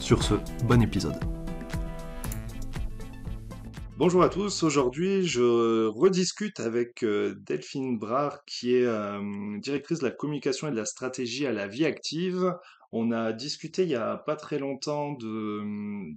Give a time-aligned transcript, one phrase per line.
[0.00, 0.34] Sur ce,
[0.64, 1.18] bon épisode.
[3.96, 10.04] Bonjour à tous, aujourd'hui je rediscute avec euh, Delphine Brard qui est euh, directrice de
[10.04, 12.54] la communication et de la stratégie à la vie active.
[12.92, 15.62] On a discuté il y a pas très longtemps de,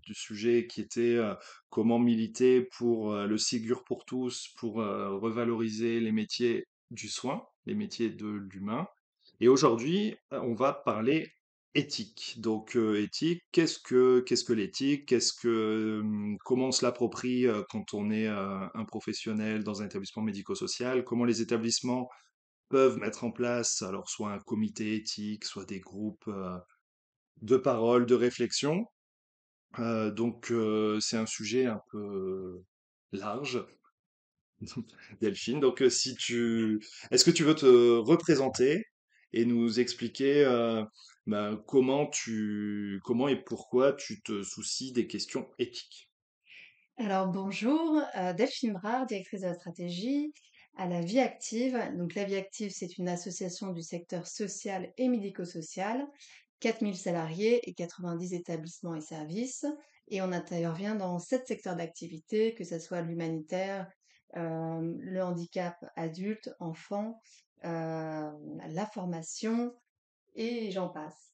[0.02, 1.34] du sujet qui était euh,
[1.70, 8.10] comment militer pour le Ségur pour tous, pour revaloriser les métiers du soin, les métiers
[8.10, 8.88] de l'humain.
[9.40, 11.32] Et aujourd'hui, on va parler
[11.76, 12.36] Éthique.
[12.40, 15.08] Donc, euh, éthique, qu'est-ce que qu'est-ce que l'éthique?
[15.08, 16.02] Qu'est-ce que
[16.44, 21.04] comment on se l'approprie quand on est un professionnel dans un établissement médico-social?
[21.04, 22.10] Comment les établissements
[22.70, 26.30] peuvent mettre en place, alors soit un comité éthique, soit des groupes
[27.42, 28.86] de parole, de réflexion?
[29.78, 30.54] donc,
[31.00, 32.64] c'est un sujet un peu
[33.12, 33.64] large,
[35.22, 35.60] Delphine.
[35.60, 36.80] Donc, si tu,
[37.12, 38.84] est-ce que tu veux te représenter?
[39.34, 40.46] Et nous expliquer
[41.30, 46.10] bah, comment tu, comment et pourquoi tu te soucies des questions éthiques.
[46.98, 50.34] Alors bonjour, euh, Delphine Brard, directrice de la stratégie
[50.76, 51.80] à la Vie Active.
[51.96, 56.06] Donc la Vie Active, c'est une association du secteur social et médico-social,
[56.62, 59.66] 4000 salariés et 90 établissements et services.
[60.08, 63.88] Et on intervient dans sept secteurs d'activité, que ce soit l'humanitaire,
[64.36, 69.74] euh, le handicap adulte, enfant, euh, la formation,
[70.36, 71.30] et j'en passe.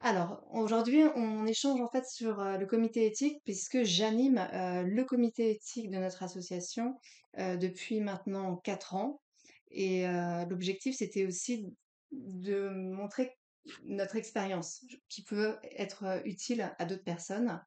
[0.00, 5.04] Alors, aujourd'hui, on échange en fait sur euh, le comité éthique puisque j'anime euh, le
[5.04, 6.98] comité éthique de notre association
[7.38, 9.20] euh, depuis maintenant quatre ans.
[9.70, 10.06] Et
[10.48, 11.74] l'objectif, c'était aussi
[12.12, 13.36] de montrer
[13.84, 17.60] notre expérience qui peut être utile à d'autres personnes,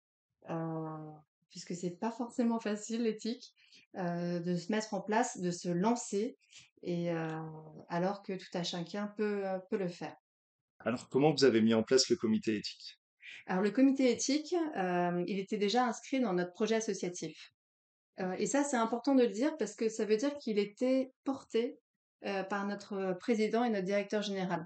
[1.49, 3.53] puisque c'est pas forcément facile l'éthique,
[3.95, 6.37] de se mettre en place, de se lancer,
[6.83, 7.09] et
[7.89, 10.15] alors que tout à chacun peut, peut le faire.
[10.79, 12.99] Alors, comment vous avez mis en place le comité éthique?
[13.47, 17.53] Alors, le comité éthique, il était déjà inscrit dans notre projet associatif.
[18.37, 21.79] Et ça, c'est important de le dire parce que ça veut dire qu'il était porté
[22.49, 24.65] par notre président et notre directeur général.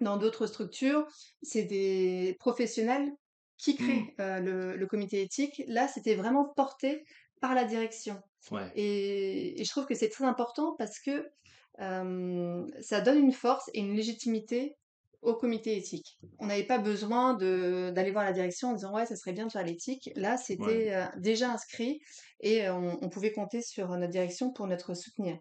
[0.00, 1.06] Dans d'autres structures,
[1.42, 3.10] c'est des professionnels
[3.56, 4.76] qui créent mmh.
[4.76, 5.62] le, comité éthique.
[5.66, 7.04] Là, c'était vraiment porté
[7.40, 8.20] par la direction.
[8.74, 11.28] Et, et, je trouve que c'est très important parce que
[11.78, 14.76] ça donne une force et une légitimité
[15.22, 16.18] au comité éthique.
[16.38, 19.52] On n'avait pas besoin d'aller voir la direction en disant ouais, ça serait bien de
[19.52, 20.10] faire l'éthique.
[20.14, 22.00] Là, c'était euh, déjà inscrit
[22.40, 25.38] et on, pouvait compter sur notre direction pour notre soutenir.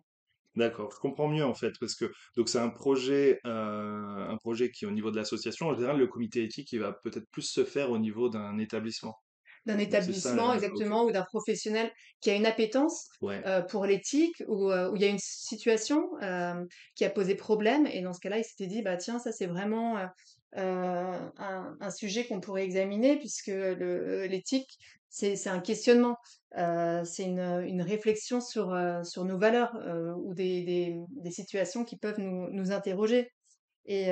[0.55, 4.71] D'accord, je comprends mieux en fait, parce que donc c'est un projet, euh, un projet
[4.71, 5.67] qui est au niveau de l'association.
[5.67, 9.15] En général, le comité éthique, il va peut-être plus se faire au niveau d'un établissement
[9.67, 11.91] d'un établissement exactement ou d'un professionnel
[12.21, 16.09] qui a une appétence euh, pour l'éthique ou euh, où il y a une situation
[16.21, 19.31] euh, qui a posé problème et dans ce cas-là il s'était dit bah tiens ça
[19.31, 19.97] c'est vraiment
[20.55, 21.31] un,
[21.79, 24.79] un, sujet qu'on pourrait examiner puisque l'éthique
[25.09, 26.15] c'est un questionnement
[26.55, 29.75] c'est une, une, réflexion sur, sur nos valeurs
[30.23, 33.29] ou des, des, des, situations qui peuvent nous, nous interroger.
[33.85, 34.07] Et,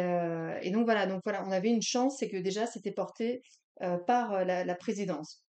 [0.61, 3.41] et, donc voilà donc voilà on avait une chance c'est que déjà c'était porté
[4.05, 5.44] par la, la présidence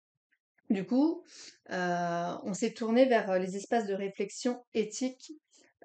[0.69, 1.23] du coup,
[1.71, 5.31] euh, on s'est tourné vers euh, les espaces de réflexion éthique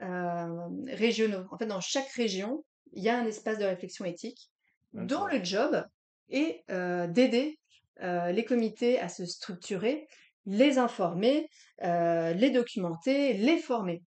[0.02, 1.44] euh, régionaux.
[1.50, 4.50] En fait, dans chaque région, il y a un espace de réflexion éthique
[4.94, 5.84] dont le job
[6.30, 6.64] est
[7.12, 7.58] d'aider
[8.00, 10.08] les comités à se structurer,
[10.46, 11.50] les informer,
[11.82, 14.02] les documenter, les former.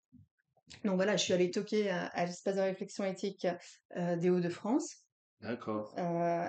[0.85, 3.47] Donc voilà, je suis allée toquer à, l'espace de réflexion éthique
[3.95, 5.05] des Hauts-de-France.
[5.43, 5.95] D'accord.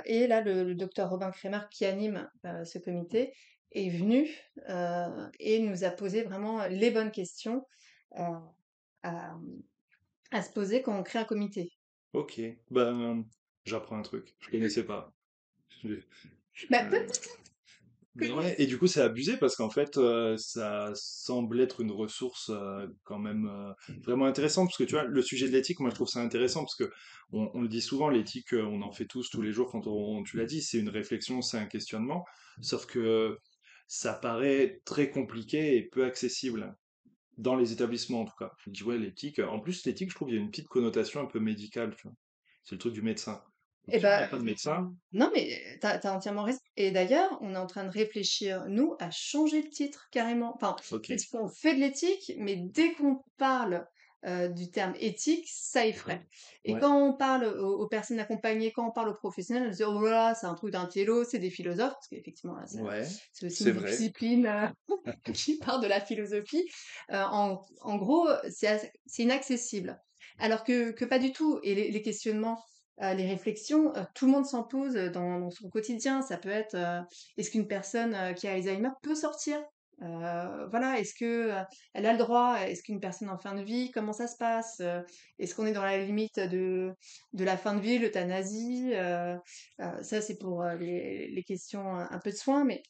[0.05, 3.34] et là, le, le docteur Robin Crémer, qui anime ce comité,
[3.72, 4.29] est venu
[4.70, 7.66] euh, et nous a posé vraiment les bonnes questions
[8.18, 8.40] euh,
[9.03, 9.35] à,
[10.32, 11.72] à, se poser quand on crée un comité.
[12.14, 13.26] Ok, ben
[13.66, 15.14] j'apprends un truc, je connaissais pas.
[16.70, 16.84] Bah,
[18.20, 19.97] ouais, et du coup, c'est abusé parce qu'en fait,
[20.38, 22.52] ça semble être une ressource
[23.03, 23.50] quand même
[24.03, 24.68] vraiment intéressante.
[24.68, 26.91] Parce que tu vois, le sujet de l'éthique, moi, je trouve ça intéressant parce que
[27.32, 30.23] on, on le dit souvent, l'éthique, on en fait tous tous les jours quand on,
[30.23, 32.26] tu l'as dit, c'est une réflexion, c'est un questionnement.
[32.62, 33.38] Sauf que
[33.93, 36.78] ça paraît très compliqué et peu accessible
[37.38, 38.53] dans les établissements en tout cas.
[38.64, 39.40] Je dis ouais l'éthique.
[39.40, 41.93] En plus l'éthique, je trouve qu'il y a une petite connotation un peu médicale.
[42.64, 43.43] C'est le truc du médecin.
[43.90, 44.93] Et eh bah, pas de médecin.
[45.11, 46.59] Non, mais tu as, entièrement raison.
[46.78, 50.55] Et d'ailleurs, on est en train de réfléchir, nous, à changer de titre carrément.
[50.55, 50.78] Enfin,
[51.34, 53.85] on fait de l'éthique, mais dès qu'on parle
[54.28, 56.22] euh, du terme éthique, ça effraie.
[56.64, 59.84] Et quand on parle aux, personnes accompagnées, quand on parle aux professionnels, on se dit
[59.84, 63.84] oh là, c'est un truc d'un télo, c'est des philosophes, parce qu'effectivement, c'est aussi une
[63.84, 64.68] discipline euh,
[65.34, 66.64] qui part de la philosophie.
[67.12, 70.00] Euh, en, en, gros, c'est inaccessible.
[70.38, 71.59] Alors que, que, pas du tout.
[71.64, 72.64] Et les, questionnements,
[73.00, 76.22] les réflexions, tout le monde s'en pose dans, dans, son quotidien.
[76.22, 76.78] Ça peut être
[77.38, 79.59] est-ce qu'une personne qui a Alzheimer peut sortir?
[80.01, 81.63] Euh, voilà, est-ce que euh,
[81.93, 84.79] elle a le droit Est-ce qu'une personne en fin de vie, comment ça se passe
[84.81, 85.01] euh,
[85.37, 86.91] Est-ce qu'on est dans la limite de,
[87.33, 88.93] de la fin de vie, l'euthanasie
[90.01, 92.81] Ça, c'est pour les, les, questions un peu de soins, mais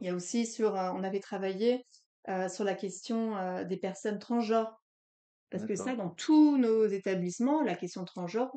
[0.00, 1.86] il y a aussi sur, on avait travaillé
[2.48, 4.80] sur la question des personnes transgenres.
[5.50, 8.52] Parce que ça, dans tous nos établissements, la question transgenre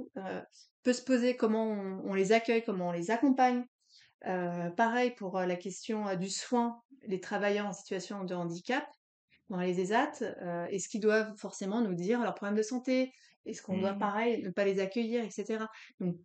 [0.83, 1.71] peut se poser comment
[2.05, 3.65] on, les accueille, comment on les accompagne.
[4.75, 8.85] Pareil pour la question du soin les travailleurs en situation de handicap
[9.49, 13.13] dans les ESAT, euh, est-ce qu'ils doivent forcément nous dire leurs problèmes de santé?
[13.45, 13.99] Est-ce qu'on doit, mmh.
[13.99, 15.65] pareil, ne pas les accueillir, etc.
[15.99, 16.17] Donc,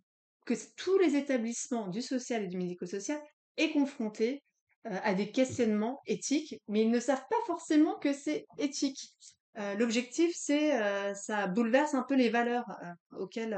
[0.45, 3.21] que tous les établissements du social et du médico-social
[3.57, 4.43] aient confronté
[4.87, 9.13] euh, à des questionnements éthiques, mais ils ne savent pas forcément que c'est éthique.
[9.59, 12.65] Euh, l'objectif, c'est ça bouleverse un peu les valeurs
[13.11, 13.53] auxquelles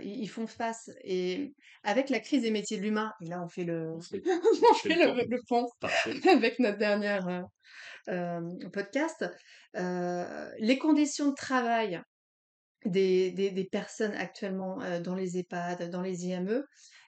[0.00, 0.90] ils font face.
[1.04, 4.22] Et avec la crise des métiers de l'humain, et là on fait le, on fait,
[4.24, 5.68] le, pont
[6.28, 7.42] avec notre dernière euh,
[8.08, 9.24] euh, podcast,
[9.76, 12.00] euh, les conditions de travail
[12.84, 16.64] des, des, des personnes actuellement dans les EHPAD, dans les IME,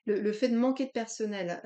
[0.06, 1.60] le, le, fait de manquer de personnel,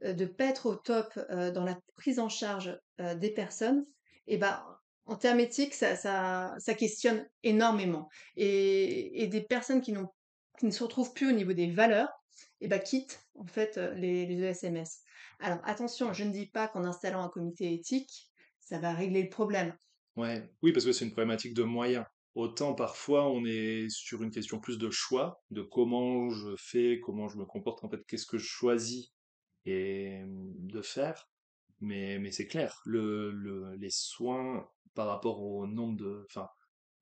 [0.00, 3.84] de ne pas être au top dans la prise en charge des personnes,
[4.26, 4.64] et eh ben,
[5.04, 8.08] en termes éthiques, ça, ça, ça questionne énormément.
[8.36, 10.10] Et, et des personnes qui n'ont
[10.58, 12.08] qui ne se retrouvent plus au niveau des valeurs,
[12.60, 15.02] et bah, quittent en fait euh, les, les ESMS.
[15.40, 18.30] Alors attention, je ne dis pas qu'en installant un comité éthique,
[18.60, 19.76] ça va régler le problème.
[20.16, 22.06] Ouais, oui, parce que c'est une problématique de moyens.
[22.34, 27.28] Autant parfois on est sur une question plus de choix, de comment je fais, comment
[27.28, 29.12] je me comporte, en fait, qu'est-ce que je choisis
[29.64, 31.28] et de faire.
[31.80, 36.26] Mais, mais c'est clair, le, le, les soins par rapport au nombre de,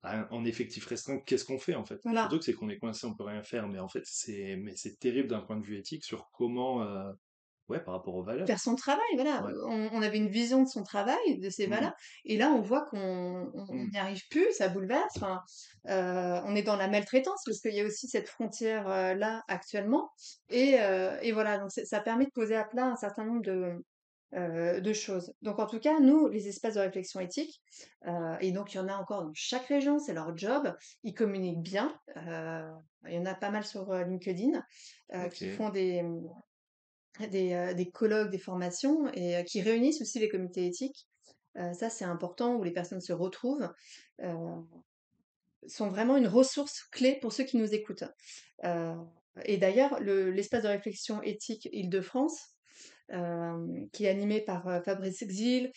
[0.03, 1.99] en effectif restreint, qu'est-ce qu'on fait en fait?
[2.03, 2.21] Voilà.
[2.21, 4.75] Surtout que c'est qu'on est coincé, on peut rien faire, mais en fait c'est mais
[4.75, 7.11] c'est terrible d'un point de vue éthique sur comment euh,
[7.69, 8.45] ouais par rapport aux valeurs.
[8.45, 9.43] Faire son travail, voilà.
[9.67, 11.69] On, avait une vision de son travail, de ses mmh.
[11.71, 11.93] valeurs,
[12.25, 13.89] et là on voit qu'on mmh.
[13.91, 15.17] n'y arrive plus, ça bouleverse.
[15.87, 19.43] Euh, on est dans la maltraitance parce qu'il y a aussi cette frontière euh, là
[19.47, 20.11] actuellement,
[20.49, 20.77] et,
[21.21, 23.83] et voilà donc ça permet de poser à plat un certain nombre de
[24.35, 25.33] euh, de choses.
[25.43, 27.61] Donc en tout cas, nous, les espaces de réflexion éthique,
[28.05, 31.13] euh, et donc il y en a encore dans chaque région, c'est leur job, ils
[31.13, 31.97] communiquent bien.
[32.17, 32.69] Euh,
[33.07, 34.61] il y en a pas mal sur LinkedIn
[35.31, 36.03] qui font des,
[37.29, 41.07] des, des, colloques, des formations et qui réunissent aussi les comités éthiques.
[41.55, 43.69] ça, c'est important où les personnes se retrouvent.
[45.67, 48.03] sont vraiment une ressource clé pour ceux qui nous écoutent.
[49.45, 52.54] et d'ailleurs, l'espace de réflexion éthique Île-de-France,
[53.91, 55.71] qui est animé par Fabrice Exil,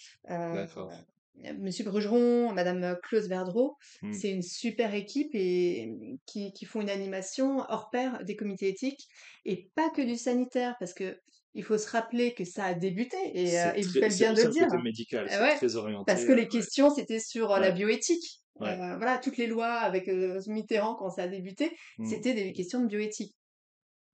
[1.58, 3.76] Monsieur Brugeron, Madame Clause Verdreau.
[4.02, 4.12] Mmh.
[4.12, 5.92] C'est une super équipe et
[6.26, 9.08] qui, qui, font une animation hors pair des comités éthiques
[9.44, 11.19] et pas que du sanitaire parce que
[11.54, 14.50] il faut se rappeler que ça a débuté et, et vous faites bien de le
[14.50, 14.68] dire.
[14.82, 16.04] médical, ouais, très orienté.
[16.06, 18.42] Parce que les questions c'était sur la bioéthique.
[18.56, 20.08] voilà, toutes les lois avec
[20.47, 22.06] Mitterrand quand ça a débuté, mmh.
[22.06, 23.35] c'était des questions de bioéthique.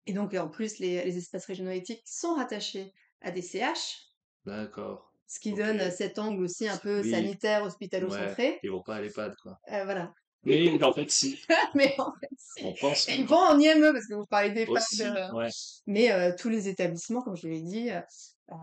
[0.06, 4.04] Et donc en plus les, les espaces régionaux éthiques sont rattachés à des CH.
[4.44, 5.10] D'accord.
[5.26, 8.50] Ce qui donne cet angle aussi un peu sanitaire, hospitalo-centré.
[8.50, 9.58] Ouais, ils vont pas à l'EHPAD, quoi.
[9.72, 10.12] Euh, voilà.
[10.44, 11.40] Mais en fait, si.
[11.74, 12.64] mais en fait, si.
[12.64, 13.08] On pense.
[13.08, 14.82] Ils vont en IME, parce que vous parlez d'EHPAD.
[15.00, 15.48] Euh, ouais.
[15.86, 17.88] Mais euh, tous les établissements, comme je l'ai dit,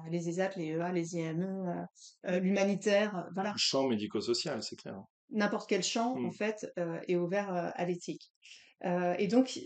[0.10, 1.88] les ESAT, les EA, les IME,
[2.25, 3.51] l'humanitaire, voilà.
[3.51, 5.01] Le champ médico-social, c'est clair.
[5.31, 6.34] N'importe quel champ, en mmh.
[6.34, 6.67] fait,
[7.08, 8.31] est ouvert à l'éthique.
[8.84, 9.60] et donc,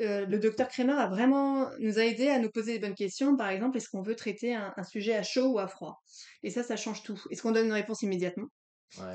[0.00, 3.36] euh, le docteur Kremer a vraiment nous a aidé à nous poser des bonnes questions.
[3.36, 6.02] Par exemple, est-ce qu'on veut traiter un, sujet à chaud ou à froid?
[6.42, 7.20] Et ça, ça change tout.
[7.30, 8.48] Est-ce qu'on donne une réponse immédiatement?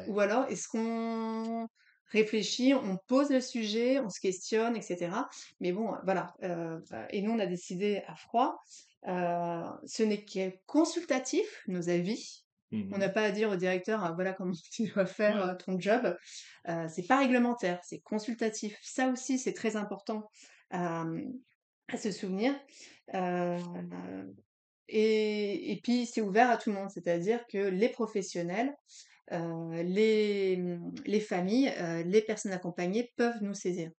[0.08, 1.68] Ou alors, est-ce qu'on
[2.08, 5.10] réfléchit, on pose le sujet, on se questionne, etc.
[5.60, 6.34] Mais bon, voilà.
[6.44, 6.80] Euh,
[7.10, 8.60] et nous, on a décidé à froid.
[9.08, 12.44] Euh, ce n'est que consultatif, nos avis.
[12.72, 15.80] Mmh on n'a pas à dire au directeur, ah, voilà comment tu dois faire ton
[15.80, 16.18] job.
[16.90, 18.78] c'est pas réglementaire, c'est consultatif.
[18.82, 20.30] Ça aussi, c'est très important
[20.70, 21.06] à,
[21.98, 22.54] se souvenir.
[24.90, 28.76] et, et, puis, c'est ouvert à tout le monde, c'est-à-dire que les professionnels,
[29.32, 31.74] les, les familles,
[32.06, 33.92] les personnes accompagnées peuvent nous saisir.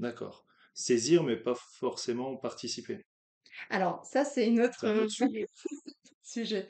[0.00, 0.46] D'accord.
[0.72, 3.04] saisir, mais pas forcément participer.
[3.68, 5.06] Alors, ça, c'est une autre, euh,
[6.22, 6.68] sujet.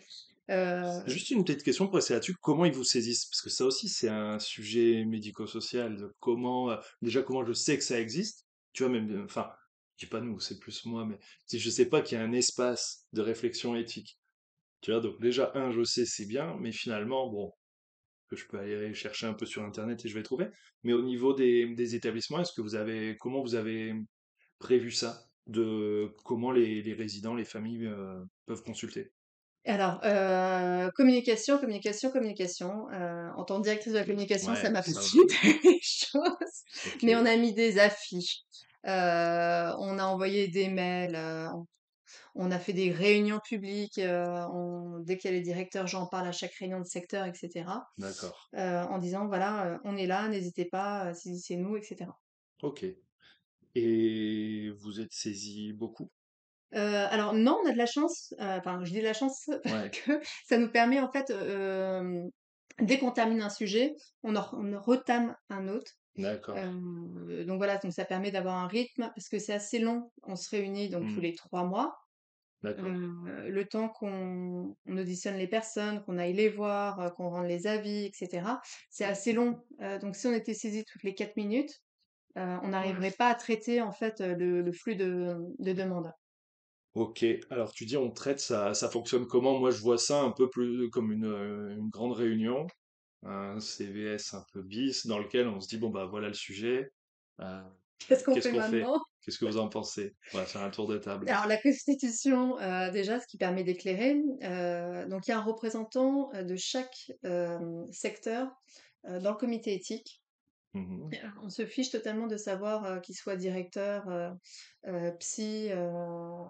[0.51, 2.35] Euh, Juste une petite question pour essayer là-dessus.
[2.41, 3.27] Comment ils vous saisissent?
[3.27, 5.97] Parce que ça aussi, c'est un sujet médico-social.
[5.97, 8.47] De comment, déjà, comment je sais que ça existe?
[8.73, 9.51] Tu vois, même, enfin,
[9.97, 12.25] je dis pas nous, c'est plus moi, mais si je sais pas qu'il y a
[12.25, 14.19] un espace de réflexion éthique.
[14.81, 17.53] Tu vois, donc déjà, un, je sais, c'est bien, mais finalement, bon,
[18.31, 20.47] que je peux aller chercher un peu sur Internet et je vais trouver.
[20.85, 23.95] Mais au niveau des, établissements, est-ce que vous avez, comment vous avez
[24.59, 25.27] prévu ça?
[25.47, 29.13] De comment les, résidents, les familles euh, peuvent consulter?
[29.67, 32.89] Alors, euh, communication, communication, communication.
[32.93, 36.65] Euh, en tant que directrice de la communication, ça m'a facilité les choses.
[37.03, 38.41] Mais on a mis des affiches,
[38.87, 41.19] euh, on a envoyé des mails,
[42.35, 44.01] on a fait des réunions publiques.
[44.01, 47.67] dès qu'il y a les directeurs, j'en parle à chaque réunion de secteur, etc.
[47.99, 48.49] D'accord.
[48.55, 52.07] en disant voilà, on est là, n'hésitez pas, saisissez-nous, etc.
[52.63, 52.87] Ok.
[53.75, 56.11] Et vous êtes saisi beaucoup?
[56.75, 59.51] Euh, alors non, on a de la chance, euh, enfin je dis de la chance
[60.07, 61.33] que ça nous permet en fait,
[62.81, 65.93] dès qu'on termine un sujet, on en on retame un autre.
[66.17, 66.57] D'accord.
[66.57, 70.11] donc voilà, donc ça permet d'avoir un rythme parce que c'est assez long.
[70.25, 71.23] On se réunit donc tous mmh.
[71.23, 71.97] les trois mois.
[72.63, 78.43] le temps qu'on auditionne les personnes, qu'on aille les voir, qu'on rende les avis etc.
[78.91, 79.65] C'est assez long.
[80.01, 81.81] donc si on était saisi toutes les quatre minutes,
[82.37, 86.13] on n'arriverait pas à traiter en fait, le flux de de demandes.
[86.95, 87.25] OK.
[87.51, 89.59] Alors tu dis on traite, ça ça fonctionne comment?
[89.59, 92.67] Moi je vois ça un peu plus comme une, euh, une grande réunion,
[93.25, 96.91] un CVS un peu bis dans lequel on se dit: «Bon bah voilà le sujet,
[97.41, 97.63] euh,
[98.09, 98.99] Qu'est-ce qu'on fait maintenant?
[99.23, 101.29] Qu'est-ce que vous en pensez?» On va faire un tour de table.
[101.29, 106.31] Alors la constitution, euh, déjà, ce qui permet d'éclairer, donc il y a un représentant,
[106.33, 107.13] de chaque,
[107.93, 108.51] secteur,
[109.05, 110.21] dans le comité éthique.
[110.75, 111.11] Mmh
[111.43, 114.05] on se fiche totalement de savoir qu'il soit directeur,
[115.19, 115.69] psy,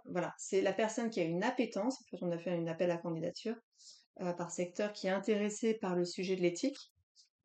[0.04, 0.34] voilà.
[0.38, 2.98] C'est la personne qui a une appétence, en fait, on a fait un appel à
[2.98, 3.56] candidature
[4.36, 6.92] par secteur qui est intéressé par le sujet de l'éthique.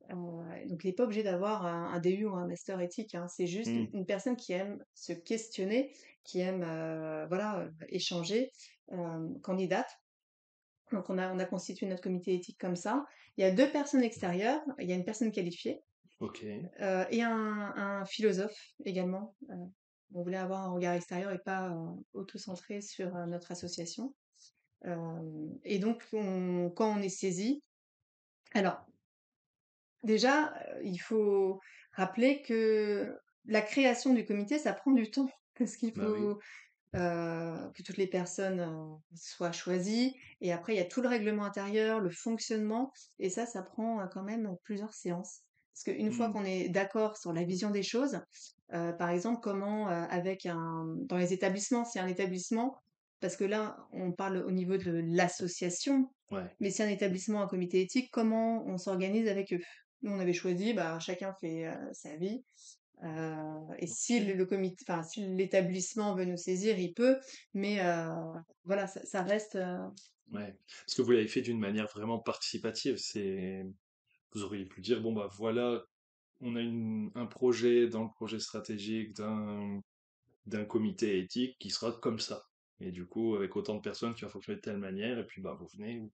[0.10, 3.28] donc il n'est pas obligé d'avoir un, DU ou un master éthique, hein.
[3.30, 3.88] c'est juste mmh.
[3.94, 5.94] une personne qui aime se questionner,
[6.26, 6.66] qui aime
[7.30, 8.52] voilà échanger,
[9.44, 9.90] candidate.
[10.92, 13.06] Donc on a, on a constitué notre comité éthique comme ça.
[13.38, 15.82] Il y a deux personnes extérieures, il y a une personne qualifiée
[16.20, 16.44] Ok.
[16.44, 19.36] et un, philosophe également.
[19.50, 21.76] on voulait avoir un regard extérieur et pas
[22.14, 24.14] auto-centré sur notre association.
[25.64, 27.62] et donc, quand on est saisi,
[28.54, 28.86] alors,
[30.04, 30.54] déjà,
[30.84, 31.60] il faut
[31.92, 36.40] rappeler que la création du comité, ça prend du temps, parce qu'il bah faut
[36.94, 42.00] que toutes les personnes soient choisies, et après, il y a tout le règlement intérieur,
[42.00, 45.42] le fonctionnement, et ça, ça prend quand même plusieurs séances.
[45.76, 46.34] Parce qu'une fois mmh.
[46.34, 48.22] qu'on est d'accord sur la vision des choses,
[48.70, 52.78] par exemple, comment avec un dans les établissements, c'est un établissement,
[53.20, 56.10] parce que là, on parle au niveau de l'association,
[56.60, 59.60] mais c'est un établissement, un comité éthique, comment on s'organise avec eux?
[60.02, 62.44] Nous, on avait choisi, bah, chacun fait sa vie.
[63.04, 67.18] et si le, comité, enfin, si l'établissement veut nous saisir, il peut,
[67.54, 67.80] mais
[68.64, 69.58] voilà, ça, ça reste.
[70.32, 70.56] Ouais,
[70.86, 72.98] parce que vous l'avez fait d'une manière vraiment participative.
[72.98, 73.66] C'est
[74.36, 75.84] vous auriez pu dire, bon, bah voilà,
[76.42, 79.82] on a un projet dans le projet stratégique d'un,
[80.46, 82.44] d'un comité éthique qui sera comme ça.
[82.82, 85.42] Et du coup, avec autant de personnes qui va fonctionner de telle manière, et puis
[85.42, 86.12] bah, vous venez ou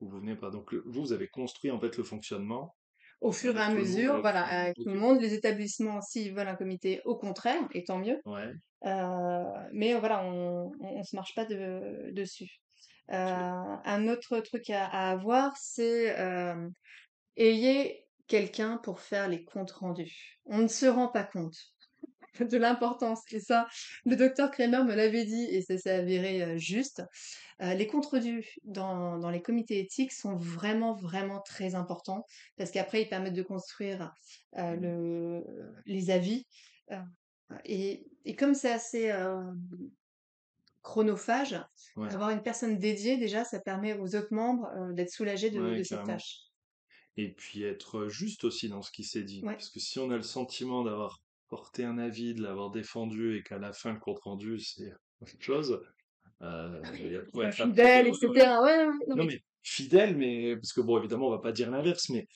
[0.00, 0.50] vous, venez pas.
[0.50, 2.74] Donc vous, vous avez construit en fait le fonctionnement.
[3.20, 6.56] Au fur et à mesure, voilà, avec tout le monde, les établissements, s'ils veulent un
[6.56, 8.18] comité, au contraire, et tant mieux.
[8.24, 8.52] Ouais.
[8.84, 12.60] Euh, mais voilà, on, on, se marche pas de, dessus.
[13.12, 13.14] Euh,
[13.84, 16.68] un autre truc à, à avoir, c'est euh,
[17.36, 20.40] ayez quelqu'un pour faire les comptes rendus.
[20.46, 21.56] On ne se rend pas compte
[22.40, 23.20] de l'importance.
[23.30, 23.66] Et ça,
[24.04, 27.02] le docteur Kramer me l'avait dit et ça s'est avéré euh, juste.
[27.60, 32.70] Euh, les comptes rendus dans, dans, les comités éthiques sont vraiment, vraiment très importants parce
[32.70, 34.12] qu'après, ils permettent de construire
[34.56, 35.44] euh, le,
[35.86, 36.46] les avis.
[37.64, 39.14] Et, et, comme c'est assez
[40.82, 41.58] chronophage,
[41.96, 46.04] avoir une personne dédiée, déjà, ça permet aux autres membres d'être soulagés de, de cette
[46.04, 46.51] tâche
[47.16, 49.42] et puis être juste aussi dans ce qui s'est dit.
[49.42, 53.42] Parce que si on a le sentiment d'avoir porté un avis, de l'avoir défendu et
[53.42, 54.90] qu'à la fin le compte rendu c'est
[55.20, 55.82] autre chose,
[56.40, 58.30] euh, fidèle, etc.
[59.08, 59.40] Non, mais...
[59.62, 62.26] fidèle, mais parce que bon évidemment on va pas dire l'inverse, mais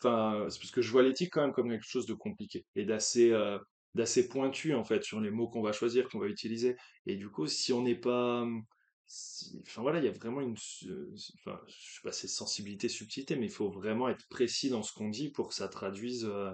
[0.00, 2.84] enfin c'est parce que je vois l'éthique quand même comme quelque chose de compliqué et
[2.84, 3.58] d'assez euh,
[3.94, 6.76] d'assez pointu en fait sur les mots qu'on va choisir, qu'on va utiliser.
[7.06, 8.46] Et du coup si on n'est pas
[9.06, 13.46] enfin voilà, il y a vraiment une, enfin, je sais pas, c'est sensibilité, subtilité, mais
[13.46, 16.52] il faut vraiment être précis dans ce qu'on dit pour que ça traduise, euh,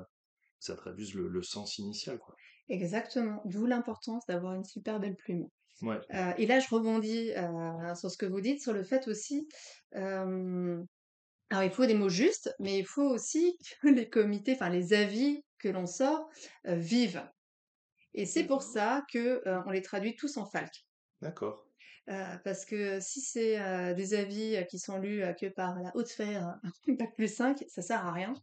[0.58, 2.34] ça traduise le, sens initial, quoi.
[2.68, 5.48] Exactement, d'où l'importance d'avoir une super belle plume.
[5.82, 5.98] Ouais.
[6.14, 9.48] Euh, et là, je rebondis euh, sur ce que vous dites, sur le fait aussi,
[9.92, 14.92] alors il faut des mots justes, mais il faut aussi que les comités, enfin les
[14.92, 16.28] avis que l'on sort
[16.64, 17.28] vivent.
[18.14, 20.86] Et c'est pour ça que on les traduit tous en falque.
[21.22, 21.69] D'accord.
[22.44, 27.14] Parce que si c'est des avis qui sont lus que par la haute sphère, bac
[27.14, 28.34] plus 5, ça sert à rien.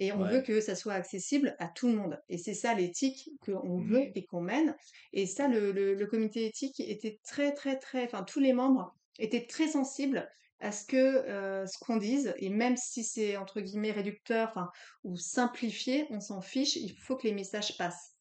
[0.00, 2.18] Et on veut que ça soit accessible à tout le monde.
[2.30, 4.12] Et c'est ça l'éthique qu'on veut mmh.
[4.14, 4.74] et qu'on mène.
[5.12, 9.68] Et ça, le, comité éthique était très, très, très, enfin, tous les membres étaient très
[9.68, 10.26] sensibles
[10.58, 14.70] à ce que euh, ce qu'on dise, et même si c'est entre guillemets réducteur,
[15.04, 18.14] ou simplifié, on s'en fiche, il faut que les messages passent.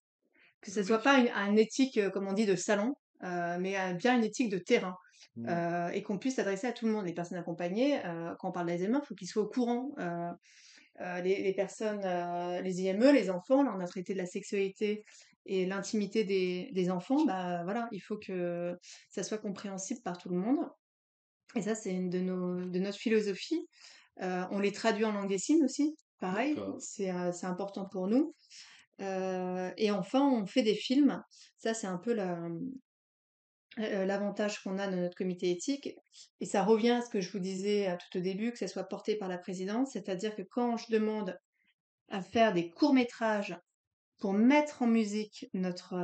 [0.61, 3.93] Que ce soit pas une, une éthique, euh, comme on dit, de salon, euh, mais
[3.95, 4.95] bien une éthique de terrain.
[5.35, 5.91] Mmh.
[5.93, 7.05] et qu'on puisse s'adresser à tout le monde.
[7.05, 8.01] Les personnes accompagnées,
[8.39, 9.91] quand on parle d'Alzheimer, il faut qu'ils soient au courant.
[11.01, 15.05] Euh, les, personnes, euh, les IME, les enfants, là on a traité de la sexualité
[15.45, 18.77] et l'intimité des, enfants, bah voilà, il faut que
[19.09, 20.59] ça soit compréhensible par tout le monde.
[21.55, 23.65] Et ça, c'est une de, nos, de notre philosophie.
[24.21, 28.35] Euh, on les traduit en langue des signes aussi, pareil, c'est important pour nous.
[28.99, 31.23] et enfin, on fait des films.
[31.57, 32.38] Ça, c'est un peu la,
[33.77, 35.89] l'avantage qu'on a dans notre comité éthique.
[36.39, 38.83] Et ça revient à ce que je vous disais tout au début, que ça soit
[38.83, 41.39] porté par la présidence, c'est-à-dire que quand je demande
[42.09, 43.57] à faire des courts-métrages
[44.17, 45.95] pour mettre en musique notre,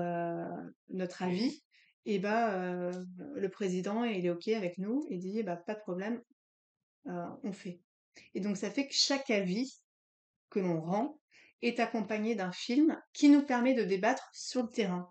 [0.90, 1.64] notre avis,
[2.08, 2.92] et eh ben
[3.34, 6.22] le président il est OK avec nous et dit bah, pas de problème,
[7.06, 7.82] on fait.
[8.34, 9.82] Et donc ça fait que chaque avis
[10.50, 11.20] que l'on rend
[11.62, 15.10] est accompagné d'un film qui nous permet de débattre sur le terrain.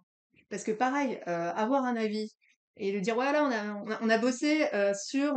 [0.50, 2.32] Parce que pareil, avoir un avis
[2.76, 5.34] et de dire voilà, on a, on a, bossé sur.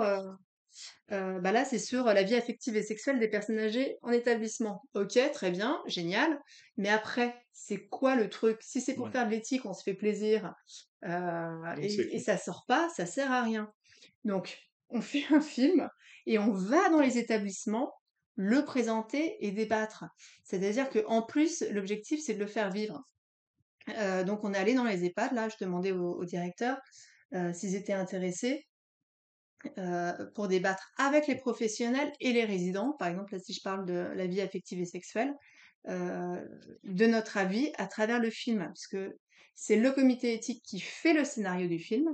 [1.10, 4.84] bah là, c'est sur la vie affective et sexuelle des personnes âgées en établissement.
[4.94, 6.40] Ok, très bien, génial.
[6.78, 8.58] Mais après, c'est quoi le truc?
[8.62, 10.54] Si c'est pour faire de l'éthique, on se fait plaisir
[11.06, 13.72] et, et, ça sort pas, ça sert à rien.
[14.24, 15.90] Donc, on fait un film
[16.26, 17.94] et on va dans les établissements
[18.36, 20.06] le présenter et débattre.
[20.44, 23.04] C'est-à-dire qu'en plus, l'objectif, c'est de le faire vivre.
[24.26, 26.78] donc, on est allé dans les EHPAD, là, je demandais au directeur,
[27.34, 28.66] euh, s'ils étaient intéressés
[29.78, 32.94] euh, pour débattre avec les professionnels et les résidents.
[33.00, 35.34] Par exemple, si je parle de la vie affective et sexuelle,
[35.90, 36.42] euh,
[36.84, 39.12] de notre avis à travers le film, puisque
[39.56, 42.08] c'est le comité éthique qui fait le scénario du film.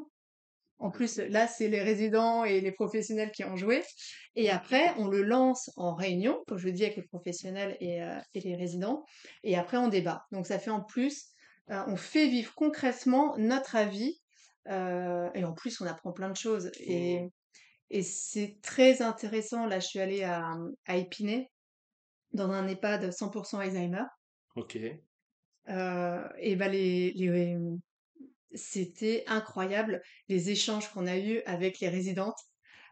[0.79, 3.83] En plus, là, c'est les résidents et les professionnels qui ont joué.
[4.35, 7.99] Et après, on le lance en réunion, comme je le dis, avec les professionnels et,
[8.33, 9.05] et les résidents.
[9.43, 10.25] Et après, on débat.
[10.31, 11.27] Donc, ça fait en plus,
[11.69, 14.22] on fait vivre concrètement notre avis
[14.67, 16.71] et en plus, on apprend plein de choses.
[16.79, 17.29] Et, mmh.
[17.91, 19.65] et c'est très intéressant.
[19.65, 20.53] Là, je suis allée à,
[20.85, 21.49] à Épinay,
[22.31, 24.03] dans un EHPAD 100% Alzheimer.
[24.55, 24.75] Ok.
[24.75, 24.95] et
[25.67, 27.57] bah, les, les
[28.55, 32.37] c'était incroyable les échanges qu'on a eus avec les résidentes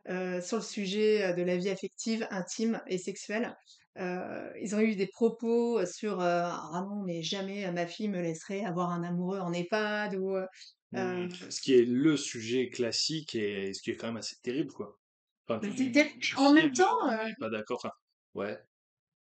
[0.07, 3.55] sur le sujet de la vie affective, intime et sexuelle.
[3.97, 8.89] ils ont eu des propos sur ah non mais jamais ma fille me laisserait avoir
[8.89, 10.36] un amoureux en EHPAD ou
[10.95, 14.71] euh, ce qui est le sujet classique et ce qui est quand même assez terrible,
[14.71, 14.99] quoi.
[15.47, 15.62] Enfin,
[16.38, 17.10] en même temps.
[17.10, 17.77] Euh pas d'accord.
[17.84, 17.93] Enfin,
[18.36, 18.58] ouais.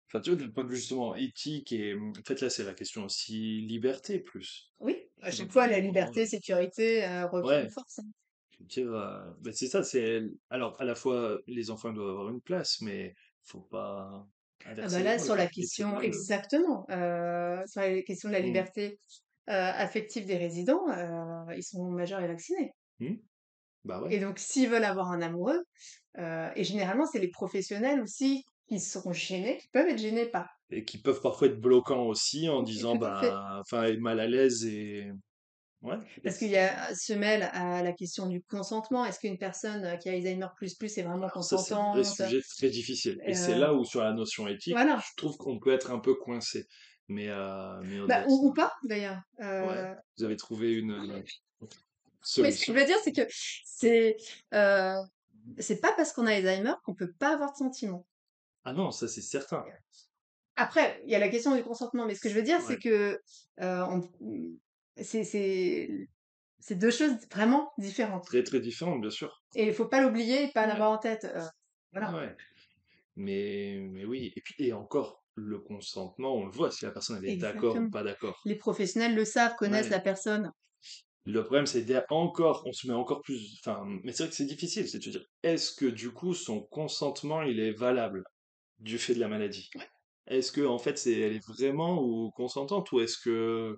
[0.08, 1.94] Enfin, tu vois, d'un point de vue justement éthique et.
[1.94, 4.72] En fait, là, c'est la question aussi liberté plus.
[4.80, 8.00] Oui, à chaque fois, la liberté, sécurité euh, revient force.
[8.00, 9.32] Hein.
[9.40, 10.22] Ben, c'est ça, c'est.
[10.50, 14.26] Alors, à la fois, les enfants doivent avoir une place, mais faut pas.
[14.64, 18.44] Ah bah là, sur la question, exactement, sur la question de la mmh.
[18.44, 19.00] liberté,
[19.46, 20.84] affectifs des résidents,
[21.56, 22.72] ils sont majeurs et vaccinés.
[23.00, 23.14] Mmh.
[23.84, 25.60] Bah et donc, s'ils veulent avoir un amoureux,
[26.18, 30.48] et généralement, c'est les professionnels aussi qui sont gênés, qui peuvent être gênés par.
[30.70, 35.10] Et qui peuvent parfois être bloquants aussi en disant, bah, enfin, mal à l'aise et.
[35.82, 35.96] Ouais.
[36.22, 39.04] Parce qu'il y a se mêle à la question du consentement.
[39.04, 42.70] Est-ce qu'une personne qui a Alzheimer plus plus est vraiment consentante C'est un sujet très
[42.70, 43.18] difficile.
[43.26, 46.14] Et c'est là où sur la notion éthique, je trouve qu'on peut être un peu
[46.14, 46.68] coincé.
[47.08, 49.20] Mais, euh, bah, ou, pas d'ailleurs.
[49.40, 50.92] Euh, vous avez trouvé une.
[50.92, 51.22] Euh,
[52.22, 53.22] ce que je veux dire, c'est que
[53.64, 54.16] c'est
[55.58, 58.06] c'est pas parce qu'on a Alzheimer qu'on peut pas avoir de sentiments.
[58.64, 59.64] Ah non, ça c'est certain.
[60.54, 62.78] Après, il y a la question du consentement, mais ce que je veux dire, c'est
[62.78, 63.20] que
[64.96, 66.06] c'est
[66.70, 68.24] deux choses vraiment différentes.
[68.24, 69.42] Très très différentes, bien sûr.
[69.56, 71.26] Et il faut pas l'oublier et pas l'avoir en tête.
[71.90, 72.34] voilà.
[73.16, 77.24] Mais, mais oui, et puis et encore, le consentement, on le voit si la personne
[77.24, 78.38] est d'accord ou pas d'accord.
[78.44, 80.50] Les professionnels le savent, connaissent la personne.
[81.24, 83.58] Le problème, c'est encore, on se met encore plus.
[83.60, 86.34] Enfin, mais c'est vrai que c'est difficile, c'est de se dire, est-ce que du coup
[86.34, 88.24] son consentement il est valable
[88.80, 89.70] du fait de la maladie?
[90.26, 93.76] Est-ce que en fait c'est elle est vraiment ou consentante ou est-ce que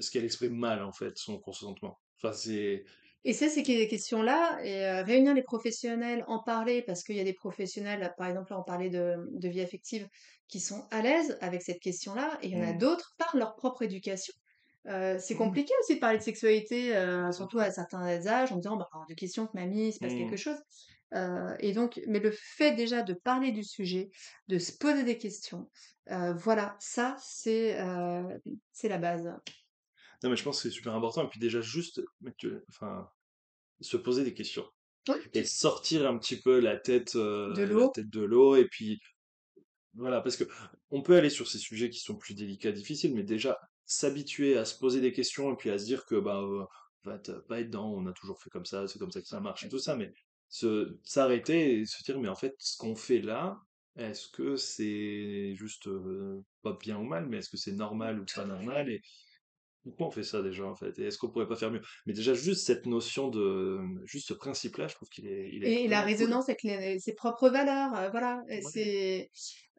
[0.00, 1.98] ce qu'elle exprime mal, en fait, son consentement?
[2.16, 2.84] Enfin, c'est
[3.24, 7.20] et ça, c'est des questions-là, et euh, réunir les professionnels, en parler, parce qu'il y
[7.20, 10.08] a des professionnels, par exemple, là, on parlait de, de vie affective,
[10.48, 12.78] qui sont à l'aise avec cette question-là, et il y en a mmh.
[12.78, 14.32] d'autres par leur propre éducation.
[14.86, 15.38] Euh, c'est Mmh.
[15.38, 19.14] compliqué aussi de parler de sexualité, euh, surtout à certains âges, en disant, bah, de
[19.14, 20.18] questions que mamie, il se passe Mmh.
[20.18, 20.58] quelque chose.
[21.60, 24.10] Et donc, mais le fait déjà de parler du sujet,
[24.48, 25.70] de se poser des questions,
[26.06, 27.78] voilà, ça, c'est
[28.72, 29.30] c'est la base.
[30.22, 31.24] Non, mais je pense que c'est super important.
[31.24, 32.02] Et puis déjà, juste,
[32.36, 33.08] tu- enfin,
[33.80, 34.66] se poser des questions.
[35.08, 35.16] Oui.
[35.32, 38.56] Et sortir un petit peu la tête, euh, De l'eau.
[38.56, 39.00] Et puis,
[39.94, 40.44] voilà, parce que
[40.90, 44.64] on peut aller sur ces sujets qui sont plus délicats, difficiles, mais déjà, s'habituer à
[44.64, 46.64] se poser des questions et puis à se dire que, bah, euh,
[47.48, 49.64] pas être dedans, on a toujours fait comme ça, c'est comme ça que ça marche
[49.64, 50.12] et tout ça, mais
[51.04, 53.60] s'arrêter et se dire, mais en fait, ce qu'on fait là,
[53.96, 58.24] est-ce que c'est juste, euh, pas bien ou mal, mais est-ce que c'est normal ou
[58.32, 58.90] pas normal?
[58.90, 59.00] Et,
[59.88, 60.98] pourquoi on fait ça déjà en fait?
[60.98, 61.80] Et est-ce qu'on pourrait pas faire mieux?
[62.06, 65.72] Mais déjà juste cette notion de juste ce principe-là, je trouve qu'il est il est
[65.72, 66.02] Et la cool.
[66.02, 68.72] résonance avec les ses propres valeurs, heu, voilà, Ouais.
[68.72, 69.28] c'est,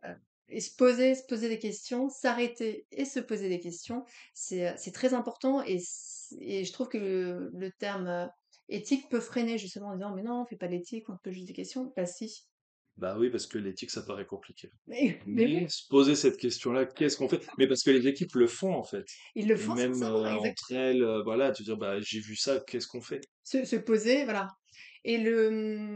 [0.06, 0.16] heu
[0.50, 4.92] et se poser se poser des questions, s'arrêter et se poser des questions, c'est, c'est
[4.92, 8.30] très important et je trouve que le le terme,
[8.70, 11.48] éthique peut freiner justement en disant: «Mais non, on fait pas d'éthique, on pose juste
[11.48, 11.94] des questions».
[11.96, 12.48] Bah si,
[13.00, 14.70] Bah oui, parce que l'éthique, ça paraît compliqué.
[14.88, 17.42] mais mais Mais oui, se poser cette question-là, qu'est-ce qu'on fait?
[17.58, 19.06] Mais parce que les équipes le font en fait.
[19.36, 22.36] ils le font même sincèrement, euh, entre elles, euh, voilà, te dire bah j'ai vu
[22.36, 23.22] ça, qu'est-ce qu'on fait?
[23.44, 24.48] se se poser, voilà
[25.06, 25.50] et le,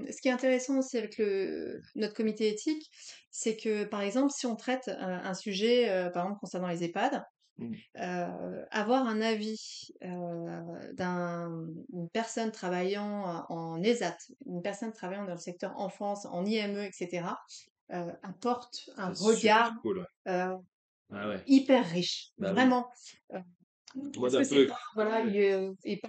[0.06, 2.90] mmh, ce qui est intéressant aussi avec le notre comité éthique,
[3.32, 6.84] c'est que, par exemple, si on traite, heu, un sujet, heu, par exemple concernant les
[6.86, 7.22] EHPAD,
[7.58, 7.84] Hmm.
[7.98, 15.34] Heu, avoir un avis, heu, d'un une personne travaillant en ESAT, une personne travaillant dans
[15.34, 17.40] le secteur enfance, en IME et cetera,
[17.94, 20.06] heu, apporte un regard, cool.
[21.10, 22.66] Ah ouais, hyper riche, bah oui.
[22.66, 22.90] vraiment.
[23.96, 25.24] Moi parce que c'est pas, voilà,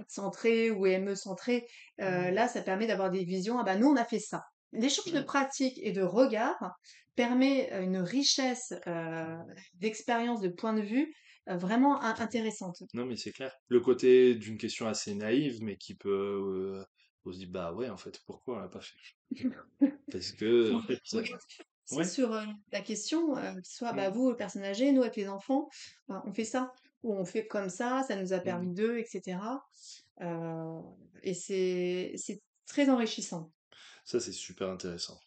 [0.09, 1.67] centré ou EME centré,
[2.01, 4.43] heu, là, ça permet d'avoir des visions: «Ah bah, nous, on a fait ça».
[4.73, 6.73] L'échange de pratiques et de regards
[7.17, 9.37] permet, une richesse, heu,
[9.75, 11.15] d'expérience, de point de vue,
[11.47, 12.83] vraiment in intéressante.
[12.95, 13.53] Non mais c'est clair.
[13.69, 16.85] Le côté d'une question assez naïve, mais qui peut, euh,
[17.25, 18.97] on se dit bah ouais en fait pourquoi on l'a pas fait?
[20.11, 22.11] Parce que Faut en fait, ça- regarder aussi ouais.
[22.11, 24.11] sur, heu, la question, soit, bah, Hmm.
[24.11, 25.69] vous, personnes âgées, nous avec les enfants,
[26.09, 28.65] bah, on fait ça, ou on fait comme ça, ça nous a Hmm.
[28.65, 29.63] permis de et cetera.
[30.23, 30.81] Heu
[31.23, 33.53] et c'est c'est très enrichissant.
[34.05, 35.19] Ça c'est super intéressant.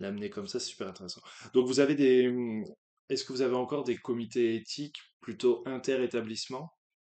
[0.00, 1.22] L'amener comme ça, c'est super intéressant.
[1.54, 2.64] Donc vous avez des, mmh,
[3.08, 6.72] est-ce que vous avez encore des comités éthiques plutôt inter-établissements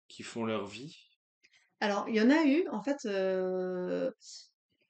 [0.08, 0.96] qui font leur vie?
[1.80, 4.14] Alors, il y en a eu, en fait, heu,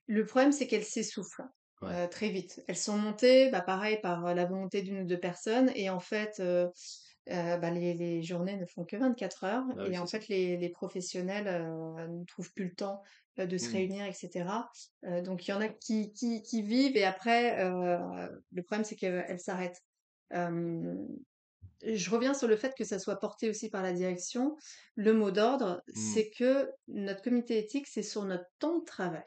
[0.08, 1.44] le problème, c'est qu'elles s'essoufflent,
[1.82, 2.64] Ouais, heu, très vite.
[2.68, 6.00] Elles sont montées, bah, pareil, par, heu, la volonté d'une ou 2 personnes et en
[6.00, 6.42] fait,
[7.28, 10.70] bah, les les journées ne font que 24 heures oui, et en fait, les les
[10.70, 11.46] professionnels,
[12.10, 13.02] ne trouvent plus le temps,
[13.38, 13.72] de se Mmh.
[13.72, 14.70] réunir et cetera.
[15.06, 17.58] Heu, donc il y en a qui qui qui vivent et après,
[18.52, 19.82] le problème, c'est qu'elles s'arrêtent.
[21.84, 24.56] Je reviens sur le fait que ça soit porté aussi par la direction.
[24.96, 25.94] Le mot d'ordre, Mmh.
[26.13, 29.24] c'est que notre comité éthique, c'est sur notre temps de travail.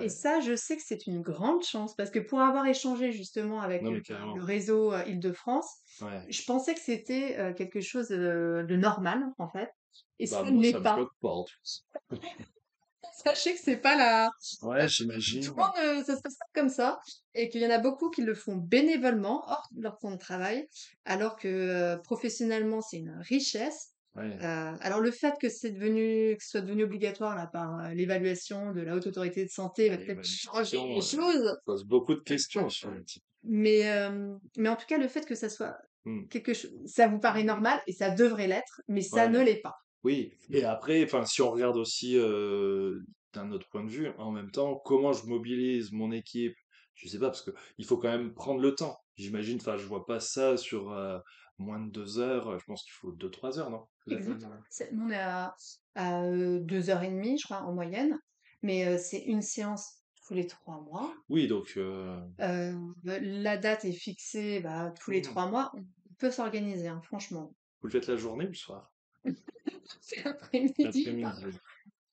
[0.00, 3.60] Et ça, je sais que c'est une grande chance parce que pour avoir échangé justement
[3.60, 5.66] avec Non le réseau Île-de-France,
[6.00, 6.22] Ouais.
[6.28, 9.70] je pensais que c'était euh, quelque chose de normal en fait.
[10.18, 10.96] Et Bah ça ne moi l'est ça me pas.
[13.24, 14.30] Sachez que c'est pas la...
[14.62, 15.44] Ouais, Tout j'imagine.
[15.44, 17.00] le monde, euh, ça se passe pas comme ça.
[17.34, 20.16] Et qu'il y en a beaucoup qui le font bénévolement, hors de leur temps de
[20.18, 20.66] travail,
[21.04, 23.90] alors que euh, professionnellement, c'est une richesse.
[24.14, 24.36] Ouais.
[24.42, 27.94] Euh, alors le fait que c'est devenu, que ce soit devenu obligatoire là, par euh,
[27.94, 31.58] l'évaluation de la Haute Autorité de Santé va peut-être changer les choses.
[31.64, 33.22] pose beaucoup de questions sur le type.
[33.44, 36.26] Mais, euh, mais en tout cas, le fait que ça soit Mmh.
[36.28, 39.76] quelque chose, ça vous paraît normal et ça devrait l'être, mais ça ne l'est pas.
[40.02, 40.34] Oui.
[40.50, 43.00] Et après, enfin, si on regarde aussi euh,
[43.32, 46.54] d'un autre point de vue, en même temps, comment je mobilise mon équipe,
[46.94, 48.96] je sais pas, parce que il faut quand même prendre le temps.
[49.16, 51.18] J'imagine, enfin, je vois pas ça sur euh,
[51.58, 52.58] moins de deux heures.
[52.58, 53.84] Je pense qu'il faut deux, trois heures, non?
[54.06, 54.42] Vous êtes Exact.
[54.42, 55.54] là C'est- Nous, on est à,
[55.94, 58.18] à euh, deux heures et demie, je crois, en moyenne,
[58.62, 61.14] mais euh, c'est une séance tous les trois mois.
[61.28, 65.72] Oui, donc, euh, Euh, la date est fixée bah, tous les hmm, trois mois.
[65.74, 65.84] On
[66.18, 67.54] peut s'organiser, hein, franchement.
[67.82, 68.91] vous le faites la journée ou le soir?
[70.00, 71.22] C'est l'après-midi.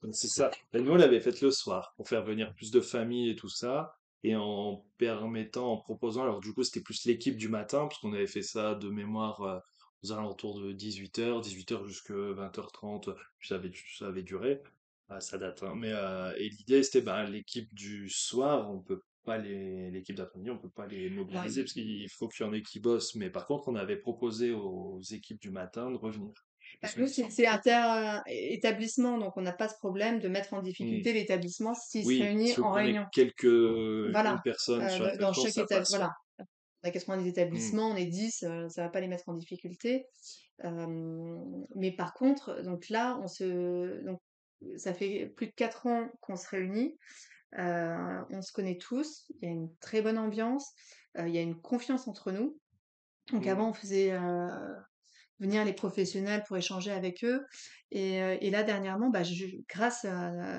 [0.02, 0.52] Donc, C'est ça.
[0.74, 3.50] Et nous, on l'avait fait le soir pour faire venir plus de familles et tout
[3.50, 3.95] ça.
[4.24, 8.13] Et en permettant, en proposant, alors du coup, c'était plus l'équipe du matin, parce qu'on
[8.13, 9.60] avait fait ça de mémoire euh,
[10.04, 14.62] aux alentours de 18h, 18h jusqu'à 20h30, puis ça avait, ça avait duré.
[15.08, 15.74] Ah, ça date, hein.
[15.76, 20.52] Mais, euh, et l'idée, c'était ben, l'équipe du soir, on peut pas les, l'équipe d'après-midi,
[20.52, 23.15] on peut pas les mobiliser parce qu'il faut qu'il y en ait qui bossent.
[23.15, 26.34] Mais par contre, on avait proposé aux équipes du matin de revenir.
[26.82, 30.63] Bah, nous, c'est inter-établissement, donc on n'a pas ce problème de mettre en mmh.
[30.63, 33.06] difficulté l'établissement s'il se réunit en réunion.
[33.12, 34.39] quelques voilà.
[34.44, 35.98] personnes euh, dans chaque établissement.
[35.98, 36.15] Voilà.
[36.84, 37.28] On a 90 mmh.
[37.28, 40.06] établissements, on est 10, ça ne va pas les mettre en difficulté.
[40.63, 44.22] mais par contre, donc là, on se, donc,
[44.78, 46.98] ça fait plus de 4 ans qu'on se réunit.
[47.58, 50.72] on se connaît tous, il y a une très bonne ambiance,
[51.18, 52.58] il y a une confiance entre nous.
[53.34, 53.50] Donc mmh.
[53.50, 54.18] avant, on faisait
[55.39, 57.45] venir les professionnels pour échanger avec eux.
[57.91, 59.23] Et, là, dernièrement, bah,
[59.67, 60.06] grâce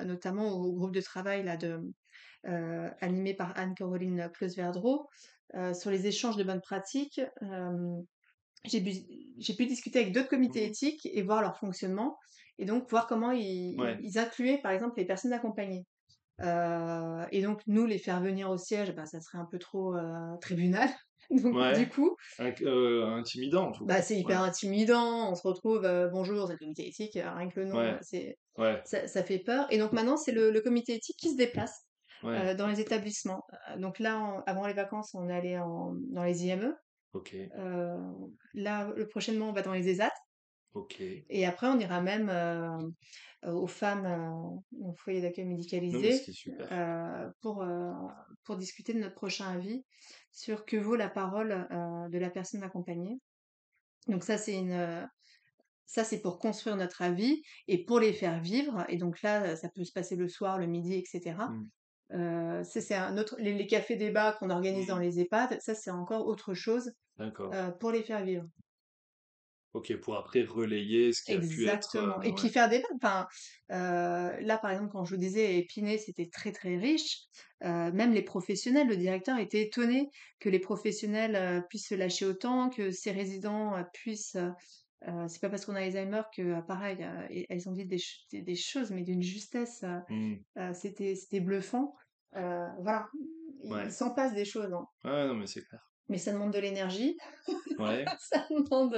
[0.05, 1.79] notamment au groupe de travail là, de,
[2.43, 5.07] animé par Anne-Caroline Close-Verdreau,
[5.73, 7.21] sur les échanges de bonnes pratiques,
[8.65, 12.17] j'ai pu, discuter avec d'autres comités mmh éthiques et voir leur fonctionnement,
[12.57, 15.85] et donc voir comment ils, incluaient, par exemple, les personnes accompagnées.
[16.39, 19.95] et donc, nous, les faire venir au siège, bah, ça serait un peu trop
[20.41, 20.89] tribunal.
[21.43, 22.17] Donc, du coup.
[22.39, 25.31] Euh, intimidant, en tout Bah, c'est hyper intimidant.
[25.31, 28.37] On se retrouve, euh, bonjour, c'est le comité éthique, euh, rien que le nom, c'est,
[28.83, 29.65] ça, ça, fait peur.
[29.69, 31.85] Et donc, maintenant, c'est le, comité éthique qui se déplace
[32.23, 33.43] dans les établissements.
[33.77, 36.75] Donc, là, avant les vacances, on est allé en, dans les IME.
[37.13, 37.35] Ok.
[38.53, 40.11] là, le prochainement, on va dans les ESAT.
[41.29, 42.31] Et après, on ira même
[43.45, 46.21] aux femmes au foyer d'accueil médicalisé
[47.41, 47.65] pour,
[48.43, 49.83] pour discuter de notre prochain avis
[50.31, 51.67] sur que vaut la parole
[52.09, 53.19] de la personne accompagnée.
[54.07, 55.09] Donc ça, c'est une...
[55.85, 58.85] Ça, c'est pour construire notre avis et pour les faire vivre.
[58.87, 61.35] Et donc là, ça peut se passer le soir, le midi, etc.
[62.09, 62.63] Mmh.
[62.63, 66.53] c'est un autre, les, cafés débats qu'on organise dans les EHPAD, ça c'est encore autre
[66.53, 66.93] chose
[67.81, 68.45] pour les faire vivre.
[69.73, 71.59] Ok, pour après relayer ce qui a pu être.
[71.61, 72.21] Exactement.
[72.23, 73.27] Et puis faire des Enfin,
[73.69, 77.19] là, par exemple, quand je vous disais Épinay, c'était très très riche.
[77.61, 82.91] même les professionnels, le directeur était étonné que les professionnels puissent se lâcher autant, que
[82.91, 84.37] ces résidents puissent.
[85.27, 87.07] c'est pas parce qu'on a Alzheimer que, pareil,
[87.49, 88.01] elles ont dit des,
[88.41, 89.85] des, choses, mais d'une justesse.
[90.09, 90.35] Mmh.
[90.73, 91.95] c'était c'était bluffant.
[92.33, 93.07] voilà,
[93.63, 94.73] il, s'en passe des choses.
[94.73, 94.85] Hein.
[95.05, 97.17] Ouais, non, mais c'est clair mais ça demande de l'énergie.
[97.79, 98.05] Ouais.
[98.19, 98.93] ça demande.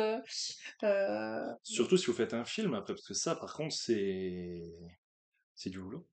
[0.84, 1.54] Euh...
[1.62, 4.64] Surtout si vous faites un film après, parce que ça, par contre, c'est
[5.56, 6.06] c'est du boulot.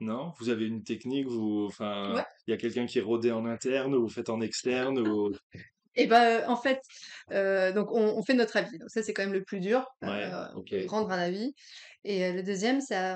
[0.00, 3.46] Non, vous avez une technique, vous, enfin, il y a quelqu'un qui est rodé en
[3.46, 5.32] interne, ou vous faites en externe, ou.
[5.94, 6.80] Et eh ben, en fait,
[7.32, 8.78] euh, donc on, fait notre avis.
[8.78, 11.54] Donc ça, c'est quand même le plus dur, ouais, euh, rendre un avis.
[12.04, 13.14] Et euh, le deuxième, c'est,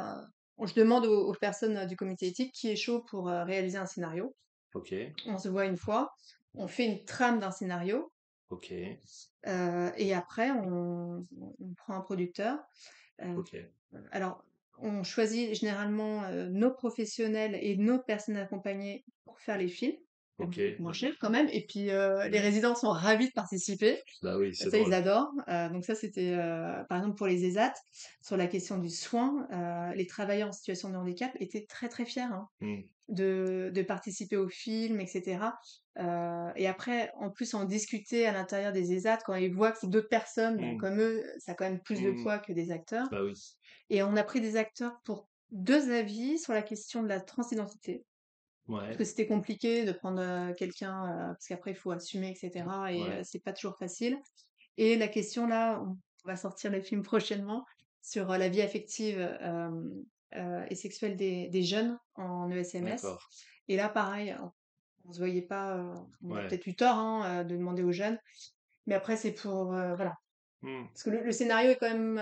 [0.63, 4.37] je demande aux, aux, personnes du comité éthique qui est chaud pour réaliser un scénario.
[5.27, 6.15] On se voit une fois,
[6.55, 8.13] on fait une trame d'un scénario.
[8.51, 8.73] Ok.
[9.47, 11.23] Euh, et après, on,
[11.77, 12.59] prend un producteur.
[13.23, 13.43] Euh,
[14.13, 14.45] alors,
[14.79, 19.97] on choisit généralement euh, nos professionnels et nos personnes accompagnées pour faire les films.
[20.79, 21.49] Moins cher quand même.
[21.51, 24.01] Et puis les résidents sont ravis de participer.
[24.23, 25.33] Bah oui, ça ils adorent.
[25.73, 26.37] donc ça c'était
[26.89, 27.75] par exemple pour les ESAT
[28.23, 29.47] sur la question du soin,
[29.95, 32.23] les travailleurs en situation de handicap étaient très très fiers.
[32.23, 32.49] Hein.
[32.61, 35.39] Mmh de, de participer au film, etc.
[35.99, 39.79] Euh, et après, en plus, en discuter à l'intérieur des ESAT, quand ils voient que
[39.81, 40.79] c'est d'autres personnes, mmh.
[40.79, 43.09] comme eux, ça a quand même plus de poids que des acteurs.
[43.11, 43.35] Bah oui.
[43.91, 48.05] Et on a pris des acteurs pour deux avis sur la question de la transidentité.
[48.69, 48.81] Ouais.
[48.81, 52.65] Parce que c'était compliqué de prendre quelqu'un, parce qu'après, il faut assumer, etc.
[52.91, 54.19] Et c'est pas toujours facile.
[54.77, 57.65] Et la question, là, on va sortir le film prochainement,
[58.03, 63.05] sur la vie affective euh, et sexuelle des, des, jeunes en ESMS.
[63.69, 64.37] Et là, pareil,
[65.05, 67.93] on, ne se voyait pas, euh, on a peut-être eu tort hein, de demander aux
[67.93, 68.19] jeunes,
[68.87, 70.15] mais après, c'est pour, voilà.
[70.63, 70.85] Mmh.
[70.87, 72.21] Parce que le, scénario est quand même,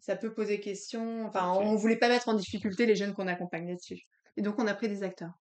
[0.00, 1.26] ça peut poser question.
[1.26, 4.02] Enfin, on voulait pas mettre en difficulté les jeunes qu'on accompagne là-dessus.
[4.36, 5.32] Et donc, on a pris des acteurs.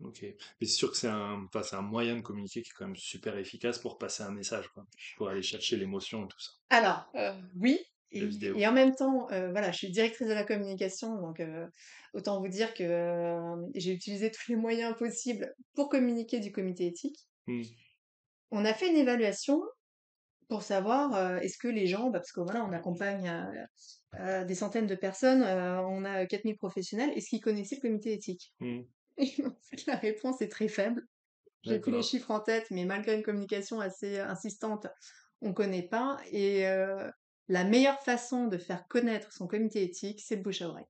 [0.00, 0.22] Ok.
[0.22, 3.36] Mais c'est sûr que c'est un, un moyen de communiquer qui est quand même super
[3.36, 4.86] efficace pour passer un message, quoi.
[5.16, 6.52] Pour aller chercher l'émotion et tout ça.
[6.70, 7.10] Alors,
[7.56, 11.66] oui, et, en même temps, euh, voilà, je suis directrice de la communication, donc euh,
[12.14, 16.86] autant vous dire que euh, j'ai utilisé tous les moyens possibles pour communiquer du comité
[16.86, 17.18] éthique.
[17.46, 17.62] Mmh.
[18.50, 19.62] On a fait une évaluation
[20.48, 23.30] pour savoir est-ce que les gens, bah, parce que voilà, on accompagne
[24.46, 28.54] des centaines de personnes, on a 4000 professionnels, est-ce qu'ils connaissaient le comité éthique?
[28.60, 28.80] Mmh.
[29.18, 31.02] en fait, la réponse est très faible.
[31.64, 34.86] J'ai plus les chiffres en tête, mais malgré une communication assez insistante,
[35.40, 36.18] on connaît pas.
[36.30, 36.64] Et
[37.48, 40.86] la meilleure façon de faire connaître son comité éthique, c'est le bouche à oreille.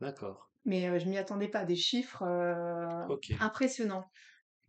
[0.00, 0.50] D'accord.
[0.64, 2.24] Mais je je m'y attendais pas, des chiffres
[3.40, 4.04] impressionnants.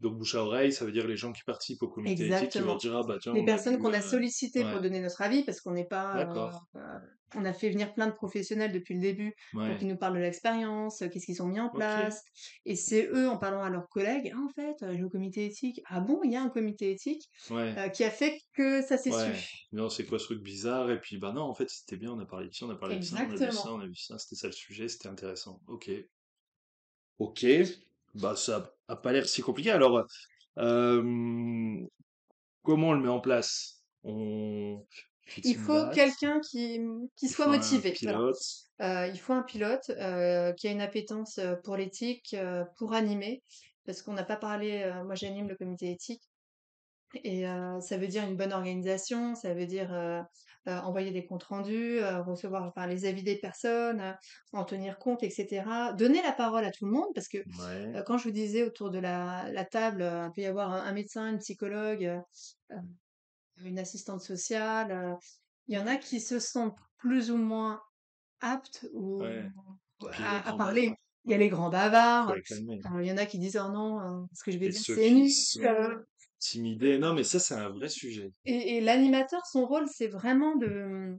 [0.03, 2.59] Donc bouche à oreille, ça veut dire les gens qui participent au comité éthique qui
[2.59, 5.61] vont dire ah bah tiens les personnes qu'on a sollicitées pour donner notre avis parce
[5.61, 6.61] qu'on n'est pas
[7.35, 10.19] on a fait venir plein de professionnels depuis le début pour qu'ils nous parlent de
[10.19, 12.21] l'expérience, euh, qu'est-ce qu'ils ont mis en place.
[12.65, 15.81] Et c'est eux, en parlant à leurs collègues, ah, en fait, euh, le comité éthique.
[15.85, 19.11] Ah bon, il y a un comité éthique euh, qui a fait que ça s'est
[19.11, 19.67] su.
[19.71, 20.91] Non, c'est quoi ce truc bizarre?
[20.91, 22.75] Et puis, bah non, en fait, c'était bien, on a parlé de ça, on a
[22.75, 24.87] parlé de ça, on a vu ça, on a vu ça, c'était ça le sujet,
[24.87, 25.61] c'était intéressant.
[25.67, 25.89] Ok.
[27.19, 27.45] Ok.
[28.15, 29.71] Bah, ça a pas l'air si compliqué.
[29.71, 30.06] Alors,
[32.63, 33.84] comment on le met en place?
[34.04, 34.86] On...
[35.43, 36.82] Il faut quelqu'un qui,
[37.15, 37.95] qui soit motivé.
[38.82, 42.36] Euh, il faut un pilote euh, qui a une appétence euh, pour l'éthique,
[42.78, 43.41] pour animer,
[43.86, 46.23] parce qu'on n'a pas parlé, moi j'anime le comité éthique,
[47.15, 47.45] et
[47.82, 49.93] ça veut dire une bonne organisation, ça veut dire
[50.65, 54.15] envoyer des comptes rendus, recevoir enfin, les avis des personnes,
[54.54, 55.63] en tenir compte, etc.
[55.97, 57.38] Donner la parole à tout le monde, parce que
[58.06, 60.91] quand je vous disais autour de la, la table, il peut y avoir un, un
[60.93, 62.21] médecin, une psychologue,
[63.62, 64.91] une assistante sociale.
[64.91, 65.15] Euh,
[65.67, 67.82] il y en a qui se sentent plus ou moins
[68.41, 70.93] aptes ou, à, parler.
[71.26, 72.36] Il y a les grands bavards.
[72.49, 75.10] il y en a qui disent oh non, euh, ce que je vais dire c'est
[75.10, 75.30] nul.
[76.43, 76.99] Timidés.
[76.99, 78.32] Non, mais ça c'est un vrai sujet.
[78.45, 81.17] Et, l'animateur, son rôle, c'est vraiment de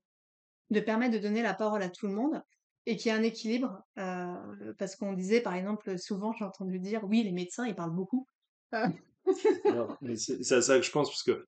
[0.70, 2.42] de permettre de donner la parole à tout le monde
[2.86, 3.82] et qu'il y ait un équilibre.
[3.98, 7.94] Euh, parce qu'on disait, par exemple, souvent j'ai entendu dire oui, les médecins ils parlent
[7.94, 8.26] beaucoup.
[10.16, 11.46] c'est à ça que je pense, parce que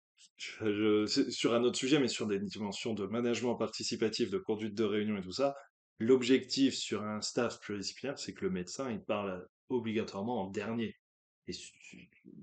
[1.31, 5.17] sur un autre sujet, mais sur des dimensions de management participatif, de conduite de réunion
[5.19, 5.55] et tout ça,
[5.99, 10.97] l'objectif sur un staff pluridisciplinaire, c'est que le médecin, il parle obligatoirement en dernier.
[11.49, 11.53] Et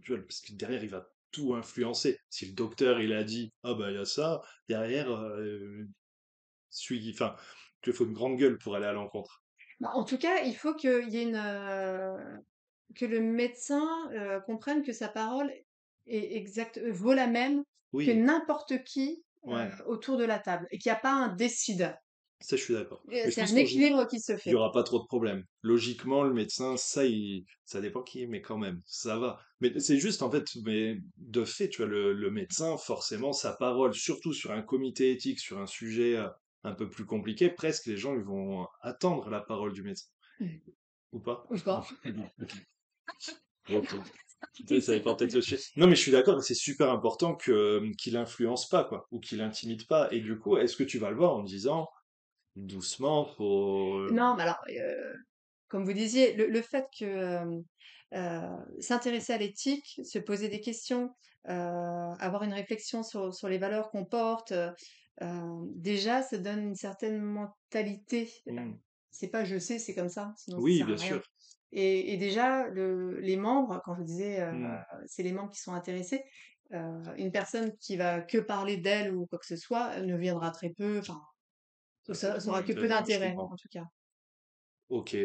[0.08, 2.18] parce que derrière, il va tout influencer.
[2.30, 5.86] Si le docteur, il a dit, ah ben, il y a ça, derrière, euh,
[7.12, 7.36] enfin,
[7.86, 9.44] il faut une grande gueule pour aller à l'encontre.
[9.82, 12.18] Bah, en tout cas, il faut qu'il y ait une, euh,
[12.96, 15.52] que le médecin euh, comprenne que sa parole
[16.08, 20.90] est exact, vaut la même que n'importe qui euh, autour de la table et qu'il
[20.90, 21.96] n'y a pas un décideur.
[22.44, 23.02] Ça, je suis d'accord.
[23.10, 24.50] C'est un équilibre qui se fait.
[24.50, 25.46] Il n'y aura pas trop de problèmes.
[25.62, 27.46] Logiquement, le médecin, ça, il...
[27.64, 29.40] ça dépend qui, mais quand même, ça va.
[29.62, 33.94] Mais c'est juste, en fait, mais de fait, tu vois, le, médecin, forcément, sa parole,
[33.94, 36.28] surtout sur un comité éthique, sur un sujet euh,
[36.66, 40.08] un peu plus compliqué, presque les gens, ils vont attendre la parole du médecin.
[40.42, 40.48] Mmh.
[41.14, 41.48] Ou pas?
[41.50, 41.88] Ou pas.
[45.78, 49.22] Non, mais je suis d'accord, c'est super important que euh, qu'il influence pas, quoi, ou
[49.22, 50.12] qu'il intimide pas.
[50.12, 51.88] Et du coup, est-ce que tu vas le voir en disant
[52.56, 54.00] doucement, faut.
[54.00, 55.14] Euh non, mais alors, euh,
[55.68, 57.64] comme vous disiez, le, fait que
[58.80, 61.14] s'intéresser à l'éthique, se poser des questions,
[61.46, 64.54] avoir une réflexion sur, sur les valeurs qu'on porte,
[65.76, 68.32] déjà, ça donne une certaine mentalité.
[68.46, 68.74] Mmh.
[69.12, 70.34] C'est pas je sais, c'est comme ça.
[70.50, 71.22] oui, bien sûr.
[71.76, 74.86] Et, déjà, les membres, quand je disais, euh, mmh.
[75.08, 76.24] c'est les membres qui sont intéressés,
[76.74, 80.52] euh, une personne qui va que parler d'elle ou quoi que ce soit ne viendra
[80.52, 81.20] très peu, enfin,
[82.12, 83.86] ça n'aura que peu d'intérêt en tout cas.
[84.90, 85.16] Ok.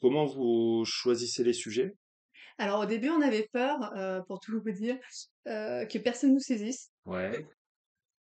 [0.00, 1.94] Comment vous choisissez les sujets?
[2.58, 4.96] Alors au début, on avait peur, euh, pour tout vous dire,
[5.44, 6.90] que personne nous saisisse.
[7.04, 7.46] Ouais.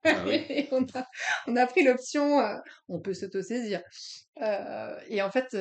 [0.02, 0.24] Ah
[0.72, 1.06] on, a,
[1.46, 2.40] on, a, pris l'option,
[2.88, 3.82] on peut s'auto-saisir.
[4.38, 5.54] et en fait,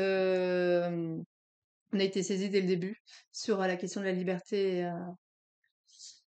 [1.92, 4.90] on a été saisi dès le début sur euh, la question de la liberté euh,
[4.90, 5.12] euh,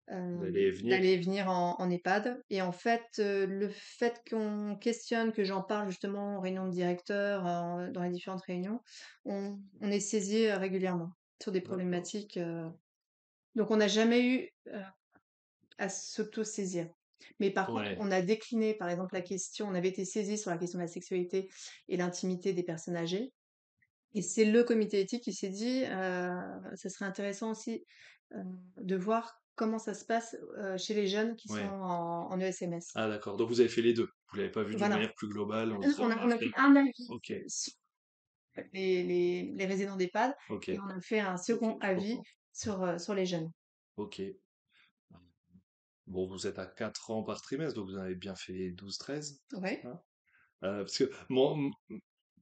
[0.08, 2.42] d'aller venir en, EHPAD.
[2.50, 7.44] Et en fait, le fait qu'on questionne, que j'en parle justement en réunion de directeur,
[7.92, 8.82] dans les différentes réunions,
[9.26, 11.12] on, est saisi régulièrement
[11.42, 12.40] sur des problématiques.
[13.56, 14.50] donc, on n'a jamais eu
[15.78, 16.88] à s'auto-saisir.
[17.40, 20.52] Mais par contre, on a décliné, par exemple, la question, on avait été saisi sur
[20.52, 21.50] la question de la sexualité
[21.88, 23.34] et l'intimité des personnes âgées.
[24.14, 26.36] Et c'est le comité éthique qui s'est dit, euh,
[26.76, 27.86] ça serait intéressant aussi
[28.34, 28.44] euh,
[28.78, 32.82] de voir comment ça se passe euh, chez les jeunes qui sont en, en, ESMS.
[32.96, 34.10] Ah d'accord, donc vous avez fait les deux.
[34.32, 35.74] Vous l'avez pas vu d'une manière plus globale.
[35.74, 36.94] On, a, fait un avis
[37.48, 37.74] sur
[38.74, 40.36] les, les, les résidents d'EHPAD
[40.68, 42.18] et on a fait un second avis
[42.54, 43.50] sur, sur les jeunes.
[43.98, 44.22] Ok.
[46.08, 49.40] Bon, vous êtes à 4 ans par trimestre, donc vous avez bien fait 12-13.
[49.54, 49.80] Oui.
[49.84, 50.00] Hein
[50.62, 51.10] parce que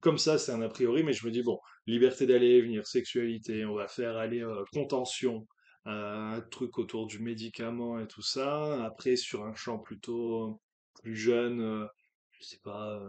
[0.00, 2.86] comme ça, c'est un a priori, mais je me dis, bon, liberté d'aller et venir,
[2.86, 5.46] sexualité, on va faire aller euh, contention, euh,
[5.90, 8.84] un truc autour du médicament et tout ça.
[8.84, 10.60] Après, sur un champ plutôt
[11.02, 11.86] plus jeune, euh,
[12.30, 13.00] je sais pas,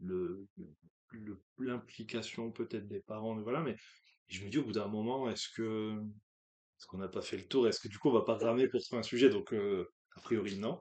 [0.00, 0.46] le,
[1.58, 3.76] l'implication peut-être des parents, voilà, mais
[4.28, 5.98] je me dis au bout d'un moment, est-ce que
[6.78, 7.68] est-ce qu'on n'a pas fait le tour?
[7.68, 9.28] Est-ce que du coup on va pas ramer pour trouver un sujet?
[9.28, 10.80] Donc a priori non.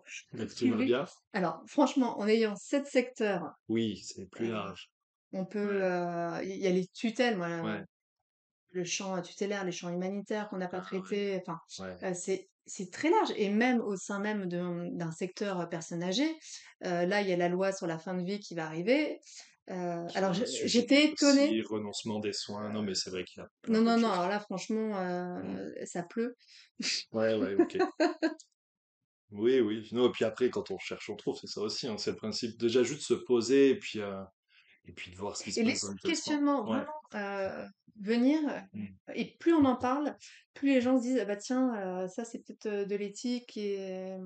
[0.86, 1.06] bien?
[1.34, 3.52] Alors franchement, en ayant sept secteurs.
[3.68, 4.90] Oui, c'est plus large.
[5.34, 5.82] On peut,
[6.44, 7.38] il y a les tutelles,
[8.72, 11.42] le champ tutélaire, les champs humanitaires qu'on n'a pas ah traités.
[11.42, 11.60] Enfin,
[12.14, 13.32] c'est c'est très large.
[13.36, 16.36] Et même au sein même d'un secteur personnes âgées,
[16.82, 19.20] là, il y a la loi sur la fin de vie qui va arriver.
[19.68, 21.62] alors j'étais étonnée.
[21.70, 22.70] renoncement des soins.
[22.70, 23.48] Non, mais c'est vrai qu'il a.
[23.68, 24.12] Non, non, non.
[24.12, 24.94] Alors là, franchement,
[25.44, 25.86] mmh.
[25.86, 26.36] ça pleut.
[27.12, 27.78] Ouais, ouais, ok.
[29.32, 29.90] oui, oui.
[29.92, 31.38] Non, et puis après, quand on cherche, on trouve.
[31.40, 31.88] C'est ça aussi.
[31.88, 32.58] Hein, c'est le principe.
[32.58, 34.02] Déjà, juste se poser et puis
[34.86, 35.84] et puis de voir ce qui se et passe.
[35.84, 37.66] Et les questionnements, vraiment, euh,
[38.00, 38.40] venir,
[38.74, 38.86] mmh.
[39.16, 40.16] et plus on en parle,
[40.54, 44.18] plus les gens se disent, ah bah tiens, euh, ça c'est peut-être de l'éthique et,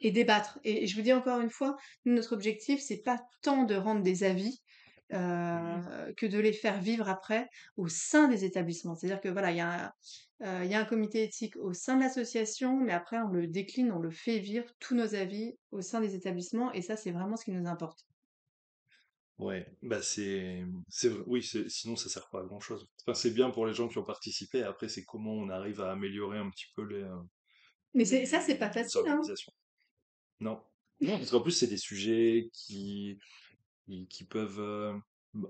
[0.00, 0.58] et débattre.
[0.64, 4.22] Et, je vous dis encore une fois, notre objectif, c'est pas tant de rendre des
[4.22, 4.62] avis,
[5.10, 6.12] mmh.
[6.16, 8.94] que de les faire vivre après au sein des établissements.
[8.94, 9.92] C'est-à-dire que voilà, il y, a
[10.40, 13.46] un, il y a un comité éthique au sein de l'association, mais après on le
[13.46, 17.12] décline, on le fait vivre tous nos avis au sein des établissements, et ça c'est
[17.12, 18.06] vraiment ce qui nous importe.
[19.38, 22.88] Ouais, bah c'est, c'est oui, sinon ça sert pas à grand chose.
[23.02, 24.62] Enfin, c'est bien pour les gens qui ont participé.
[24.62, 27.02] Après, c'est comment on arrive à améliorer un petit peu les.
[27.02, 27.22] Euh,
[27.92, 29.20] Mais c'est, ça, c'est pas facile, hein.
[30.40, 30.62] Non,
[31.00, 33.18] non, parce qu'en plus c'est des sujets qui,
[34.08, 34.94] qui, peuvent, euh,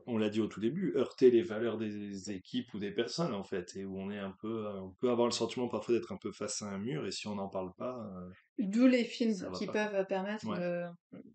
[0.06, 3.44] on l'a dit au tout début, heurter les valeurs des équipes ou des personnes en
[3.44, 6.12] fait, et où on est un peu, euh, on peut avoir le sentiment parfois d'être
[6.12, 9.04] un peu face à un mur, et si on n'en parle pas, euh, D'où les
[9.04, 10.46] films qui peuvent permettre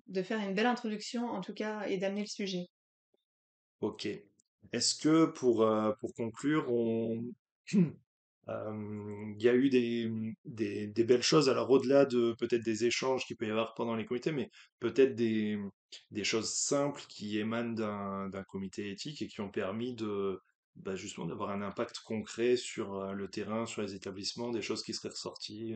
[0.07, 2.65] de, faire une belle introduction en tout cas et d'amener le sujet.
[3.81, 4.07] Ok.
[4.73, 7.23] Est-ce que pour, euh, pour conclure, on,
[8.47, 10.11] il y a eu des,
[10.45, 14.05] des, belles choses, alors au-delà de peut-être des échanges qu'il peut y avoir pendant les
[14.05, 15.59] comités, mais peut-être des,
[16.09, 17.73] des choses simples qui émanent
[18.29, 20.41] d'un comité éthique et qui ont permis de
[20.75, 24.93] bah, justement d'avoir un impact concret sur le terrain, sur les établissements, des choses qui
[24.93, 25.75] seraient ressorties.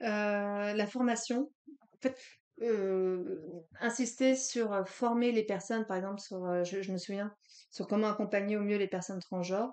[0.00, 1.50] la formation.
[1.94, 2.18] En fait,
[3.80, 7.34] insister sur former les personnes, par exemple, sur, je, me souviens,
[7.70, 9.72] sur comment accompagner au mieux les personnes transgenres.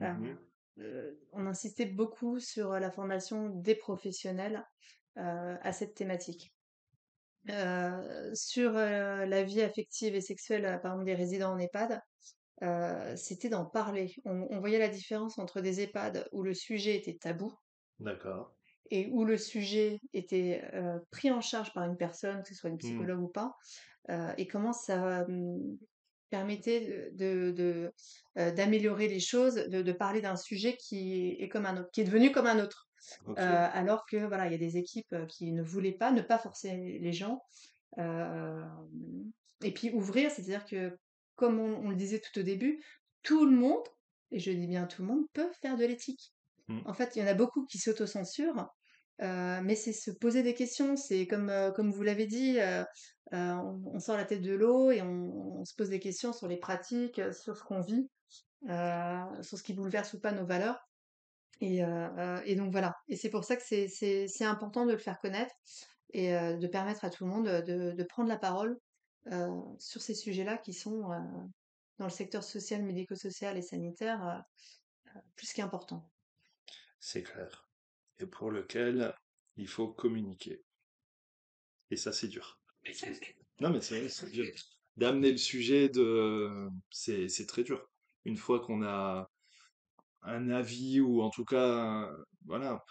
[0.00, 0.34] Mmh
[1.32, 4.64] on insistait beaucoup sur la formation des professionnels
[5.16, 6.54] à cette thématique.
[8.34, 12.00] sur la vie affective et sexuelle, par exemple, des résidents en EHPAD,
[13.16, 14.14] c'était d'en parler.
[14.24, 17.52] On, voyait la différence entre des EHPAD où le sujet était tabou.
[17.98, 18.54] D'accord.
[18.90, 20.62] Et où le sujet était
[21.10, 22.78] pris en charge par une personne, que ce soit une mmh.
[22.78, 23.56] psychologue ou pas,
[24.36, 25.78] et comment ça mmh,
[26.30, 27.92] permettait de,
[28.38, 32.04] euh, d'améliorer les choses, de, parler d'un sujet qui est comme un autre, qui est
[32.04, 32.88] devenu comme un autre.
[33.28, 33.34] Euh,
[33.72, 36.38] alors que voilà, il y a des équipes euh, qui ne voulaient pas, ne pas
[36.38, 37.42] forcer les gens.
[37.96, 40.96] et puis ouvrir, c'est-à-dire que,
[41.36, 42.84] comme on, le disait tout au début,
[43.22, 43.86] tout le monde,
[44.30, 46.32] et je dis bien tout le monde, peut faire de l'éthique.
[46.68, 46.80] Mmh.
[46.84, 48.68] En fait, il y en a beaucoup qui s'autocensurent
[49.20, 52.84] euh, mais c'est se poser des questions, c'est comme, euh, comme vous l'avez dit, euh,
[53.32, 57.20] on, sort la tête de l'eau et on, se pose des questions sur les pratiques,
[57.32, 58.08] sur ce qu'on vit,
[58.62, 60.88] sur ce qui bouleverse ou pas nos valeurs.
[61.60, 61.82] Et,
[62.56, 62.94] donc voilà.
[63.08, 65.54] Et c'est pour ça que c'est important de le faire connaître
[66.14, 68.78] et de permettre à tout le monde de, de prendre la parole
[69.78, 71.02] sur ces sujets-là qui sont
[71.98, 74.42] dans le secteur social, médico-social et sanitaire
[75.36, 76.08] plus qu'importants.
[77.00, 77.67] C'est clair
[78.20, 79.14] et pour lequel
[79.56, 80.62] il faut communiquer.
[81.90, 82.58] Et ça, c'est dur.
[83.60, 84.46] Non, mais c'est c'est dur.
[84.96, 87.88] D'amener le sujet de, c'est, c'est très dur.
[88.24, 89.30] Une fois qu'on a
[90.22, 92.10] un avis ou en tout cas,
[92.44, 92.84] voilà,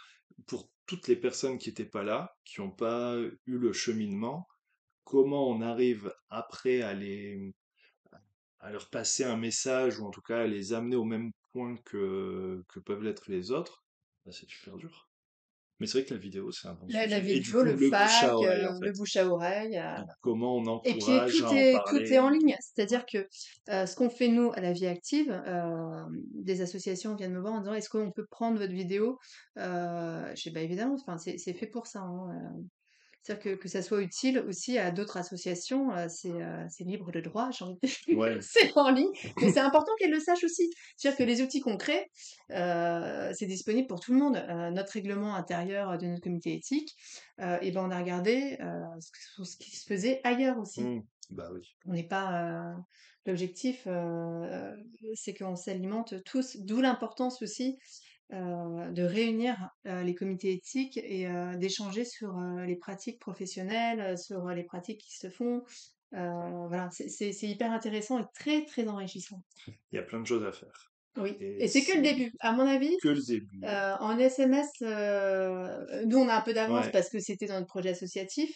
[0.48, 4.48] pour toutes les personnes qui n'étaient pas là, qui n'ont pas eu le cheminement,
[5.04, 7.54] comment on arrive après à les,
[8.60, 11.76] à leur passer un message ou en tout cas à les amener au même point
[11.86, 13.84] que, que peuvent l'être les autres,
[14.26, 15.07] bah, c'est super dur.
[15.80, 18.80] Mais c'est vrai que la vidéo, c'est un bon la, la vidéo, le, fac, euh,
[18.82, 19.78] le bouche à oreille.
[19.78, 20.02] Euh.
[20.22, 22.56] comment on encourage Et puis tout, est, tout est en ligne.
[22.60, 23.28] C'est-à-dire que
[23.70, 25.40] euh, ce qu'on fait nous à la vie active,
[26.34, 29.20] des associations viennent me voir en disant est-ce qu'on peut prendre votre vidéo?
[29.56, 32.00] Je sais pas évidemment, enfin, c'est fait pour ça.
[32.00, 32.54] Hein,
[33.28, 37.20] c'est-à-dire que, que ça soit utile aussi à d'autres associations, euh, euh, c'est libre de
[37.20, 38.38] droit, j'ai envie de dire.
[38.42, 39.12] c'est en ligne,
[39.42, 40.70] mais c'est important qu'elles le sachent aussi.
[40.96, 42.10] C'est-à-dire que les outils crée,
[42.52, 44.42] euh, c'est disponible pour tout le monde.
[44.74, 46.96] notre règlement intérieur de notre comité éthique,
[47.40, 48.58] et ben on a regardé
[49.00, 50.82] ce qui se faisait ailleurs aussi.
[50.82, 51.04] Mmh.
[51.32, 51.76] Bah oui.
[51.86, 52.76] On n'est pas.
[53.26, 53.86] L'objectif,
[55.16, 57.78] c'est qu'on s'alimente tous, d'où l'importance aussi
[58.34, 59.56] euh, de réunir
[59.86, 65.16] euh, les comités éthiques et euh, d'échanger sur les pratiques professionnelles, sur les pratiques qui
[65.16, 65.64] se font.
[66.12, 69.42] voilà, c'est hyper intéressant et très très enrichissant.
[69.68, 70.92] Il y a plein de choses à faire.
[71.16, 72.96] Oui, et, c'est que le début, à mon avis.
[73.02, 73.62] Que le début.
[73.64, 78.54] En SMS, nous on a un peu d'avance parce que c'était dans notre projet associatif.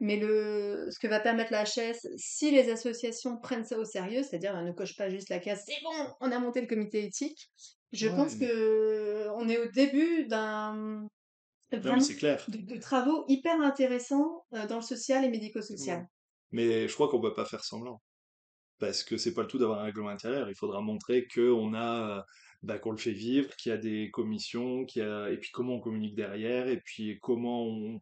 [0.00, 4.24] Mais le, ce que va permettre la HS, si les associations prennent ça au sérieux,
[4.24, 7.50] c'est-à-dire ne cochent pas juste la case, c'est bon, on a monté le comité éthique.
[7.92, 11.08] Je pense que on est au début d'un
[12.00, 12.44] c'est clair.
[12.48, 16.06] De, travaux hyper intéressants dans le social et médico-social.
[16.50, 18.02] Mais je crois qu'on peut pas faire semblant.
[18.78, 20.50] Parce que c'est pas le tout d'avoir un règlement intérieur.
[20.50, 22.26] Il faudra montrer qu'on a,
[22.62, 25.50] bah, qu'on le fait vivre, qu'il y a des commissions, qu'il y a, et puis
[25.52, 28.00] comment on communique derrière, et puis comment on,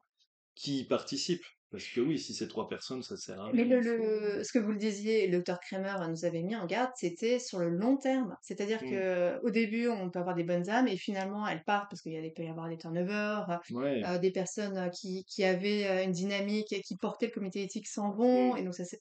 [0.54, 1.44] qui participe.
[1.70, 3.52] Parce que oui, si c'est trois personnes, ça sert à rien.
[3.54, 6.90] Mais le, ce que vous le disiez, le docteur Kramer nous avait mis en garde,
[6.96, 8.36] c'était sur le long terme.
[8.42, 8.90] C'est-à-dire mmh.
[8.90, 12.32] que au début, on peut avoir des bonnes âmes et finalement, elles partent parce qu'il
[12.34, 16.72] peut y avoir des turnovers, euh, des personnes euh, qui, qui, avaient euh, une dynamique
[16.72, 18.54] et qui portaient le comité éthique s'en vont.
[18.54, 18.58] Mmh.
[18.58, 19.00] Et donc ça, c'est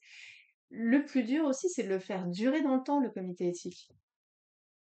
[0.70, 3.90] le plus dur aussi, c'est de le faire durer dans le temps, le comité éthique.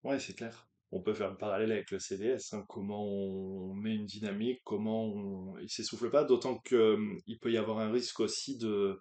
[0.03, 3.95] Ouais, c'est clair on peut faire un parallèle avec le CDS, hein, comment on met
[3.95, 5.57] une dynamique, comment on...
[5.59, 8.99] il s'essouffle pas, d'autant que hum, il peut y avoir un risque aussi de,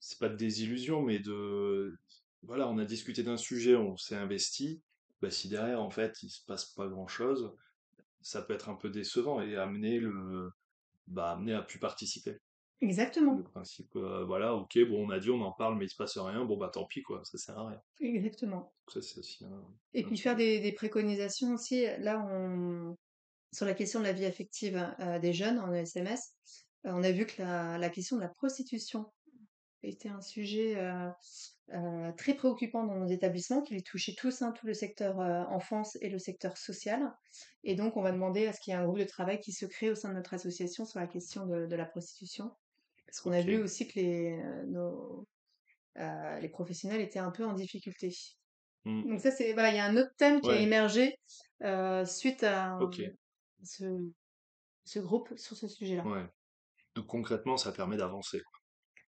[0.00, 1.98] c'est pas de désillusion, mais de,
[2.42, 4.82] voilà, on a discuté d'un sujet, on s'est investi,
[5.22, 7.52] bah, si derrière en fait il se passe pas grand chose,
[8.20, 10.50] ça peut être un peu décevant et amener le,
[11.06, 12.40] bah, amener à plus participer.
[12.80, 13.34] Exactement.
[13.34, 15.96] Le principe, euh, voilà, ok, bon, on a dit, on en parle, mais il se
[15.96, 17.80] passe rien, bon, bah tant pis, quoi, ça sert à rien.
[18.00, 18.72] Exactement.
[18.88, 19.44] Ça, c'est aussi
[19.94, 22.96] Et puis faire des, préconisations aussi, là, on...
[23.52, 26.34] sur la question de la vie affective euh, des jeunes en SMS,
[26.86, 29.06] euh, on a vu que la, question de la prostitution
[29.82, 30.76] était un sujet
[32.16, 35.18] très préoccupant dans nos établissements, qui les touchait tous, hein, tout le secteur
[35.50, 37.12] enfance et le secteur social.
[37.64, 39.52] Et donc, on va demander à ce qu'il y ait un groupe de travail qui
[39.52, 42.50] se crée au sein de notre association sur la question de la prostitution.
[43.06, 45.28] Parce qu'on a vu aussi que les, euh, nos,
[45.98, 48.12] euh, les professionnels étaient un peu en difficulté.
[48.84, 49.08] Mmh.
[49.08, 51.16] Donc ça, c'est voilà, il y a un autre thème qui a émergé
[51.62, 52.78] euh, suite à
[53.62, 53.84] ce,
[54.84, 56.04] ce, groupe sur ce sujet-là.
[56.06, 56.26] Ouais.
[56.96, 58.42] Donc concrètement, ça permet d'avancer.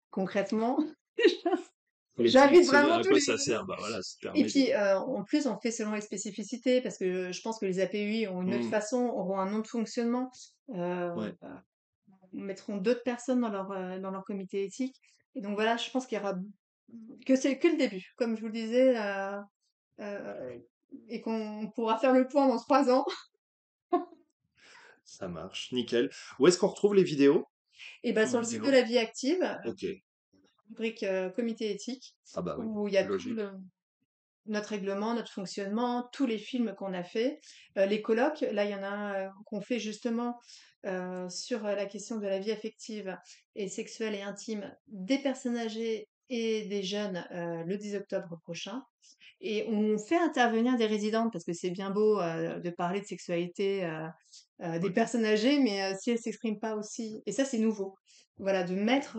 [0.09, 0.79] Concrètement,
[2.17, 3.19] j'invite vraiment tous les...
[3.19, 3.65] ça sert?
[3.65, 3.99] Bah, voilà,
[4.35, 7.79] Et puis, en plus, on fait selon les spécificités, parce que je pense que les
[7.79, 8.71] APUI ont une autre mmh.
[8.71, 10.31] façon, auront un autre fonctionnement.
[12.33, 15.01] Mettront d'autres personnes dans leur, euh, dans leur comité éthique.
[15.35, 16.35] Et donc voilà, je pense qu'il y aura
[17.25, 19.39] que c'est que le début, comme je vous le disais, euh,
[19.99, 20.57] euh,
[21.09, 23.05] et qu'on pourra faire le point dans trois ans.
[25.03, 26.09] Ça marche, nickel.
[26.39, 27.45] Où est-ce qu'on retrouve les vidéos?
[28.03, 29.59] Et eh ben sur le site de la vie active.
[29.65, 29.85] Ok.
[30.69, 31.05] Rubrique
[31.35, 32.15] comité éthique.
[32.33, 32.65] Ah bah oui.
[32.67, 33.17] Où il y a tout
[34.47, 37.39] notre règlement, notre fonctionnement, tous les films qu'on a fait,
[37.75, 38.41] les colloques.
[38.51, 40.37] Là, il y en a un qu'on fait justement
[40.85, 43.17] euh, sur la question de la vie affective
[43.55, 48.83] et sexuelle et intime des personnes âgées et des jeunes euh, le 10 octobre prochain.
[49.41, 53.05] Et on fait intervenir des résidentes parce que c'est bien beau euh, de parler de
[53.05, 53.89] sexualité
[54.59, 57.95] des personnes âgées, mais si elles s'expriment pas aussi, et ça c'est nouveau,
[58.37, 59.17] voilà, de mettre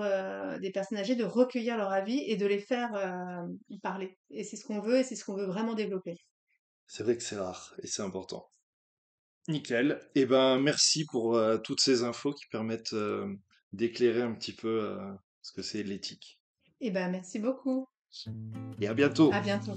[0.60, 4.18] des personnes âgées, de recueillir leur avis et de les faire y parler.
[4.30, 6.16] Et c'est ce qu'on veut et c'est ce qu'on veut vraiment développer.
[6.88, 8.50] C'est vrai que c'est rare et c'est important.
[9.48, 10.00] Nickel.
[10.14, 13.34] Eh ben, merci pour euh, toutes ces infos qui permettent euh,
[13.72, 15.12] d'éclairer un petit peu euh,
[15.42, 16.38] ce que c'est l'éthique.
[16.80, 17.88] Eh ben, merci beaucoup.
[18.80, 19.30] Et à bientôt.
[19.32, 19.76] À bientôt.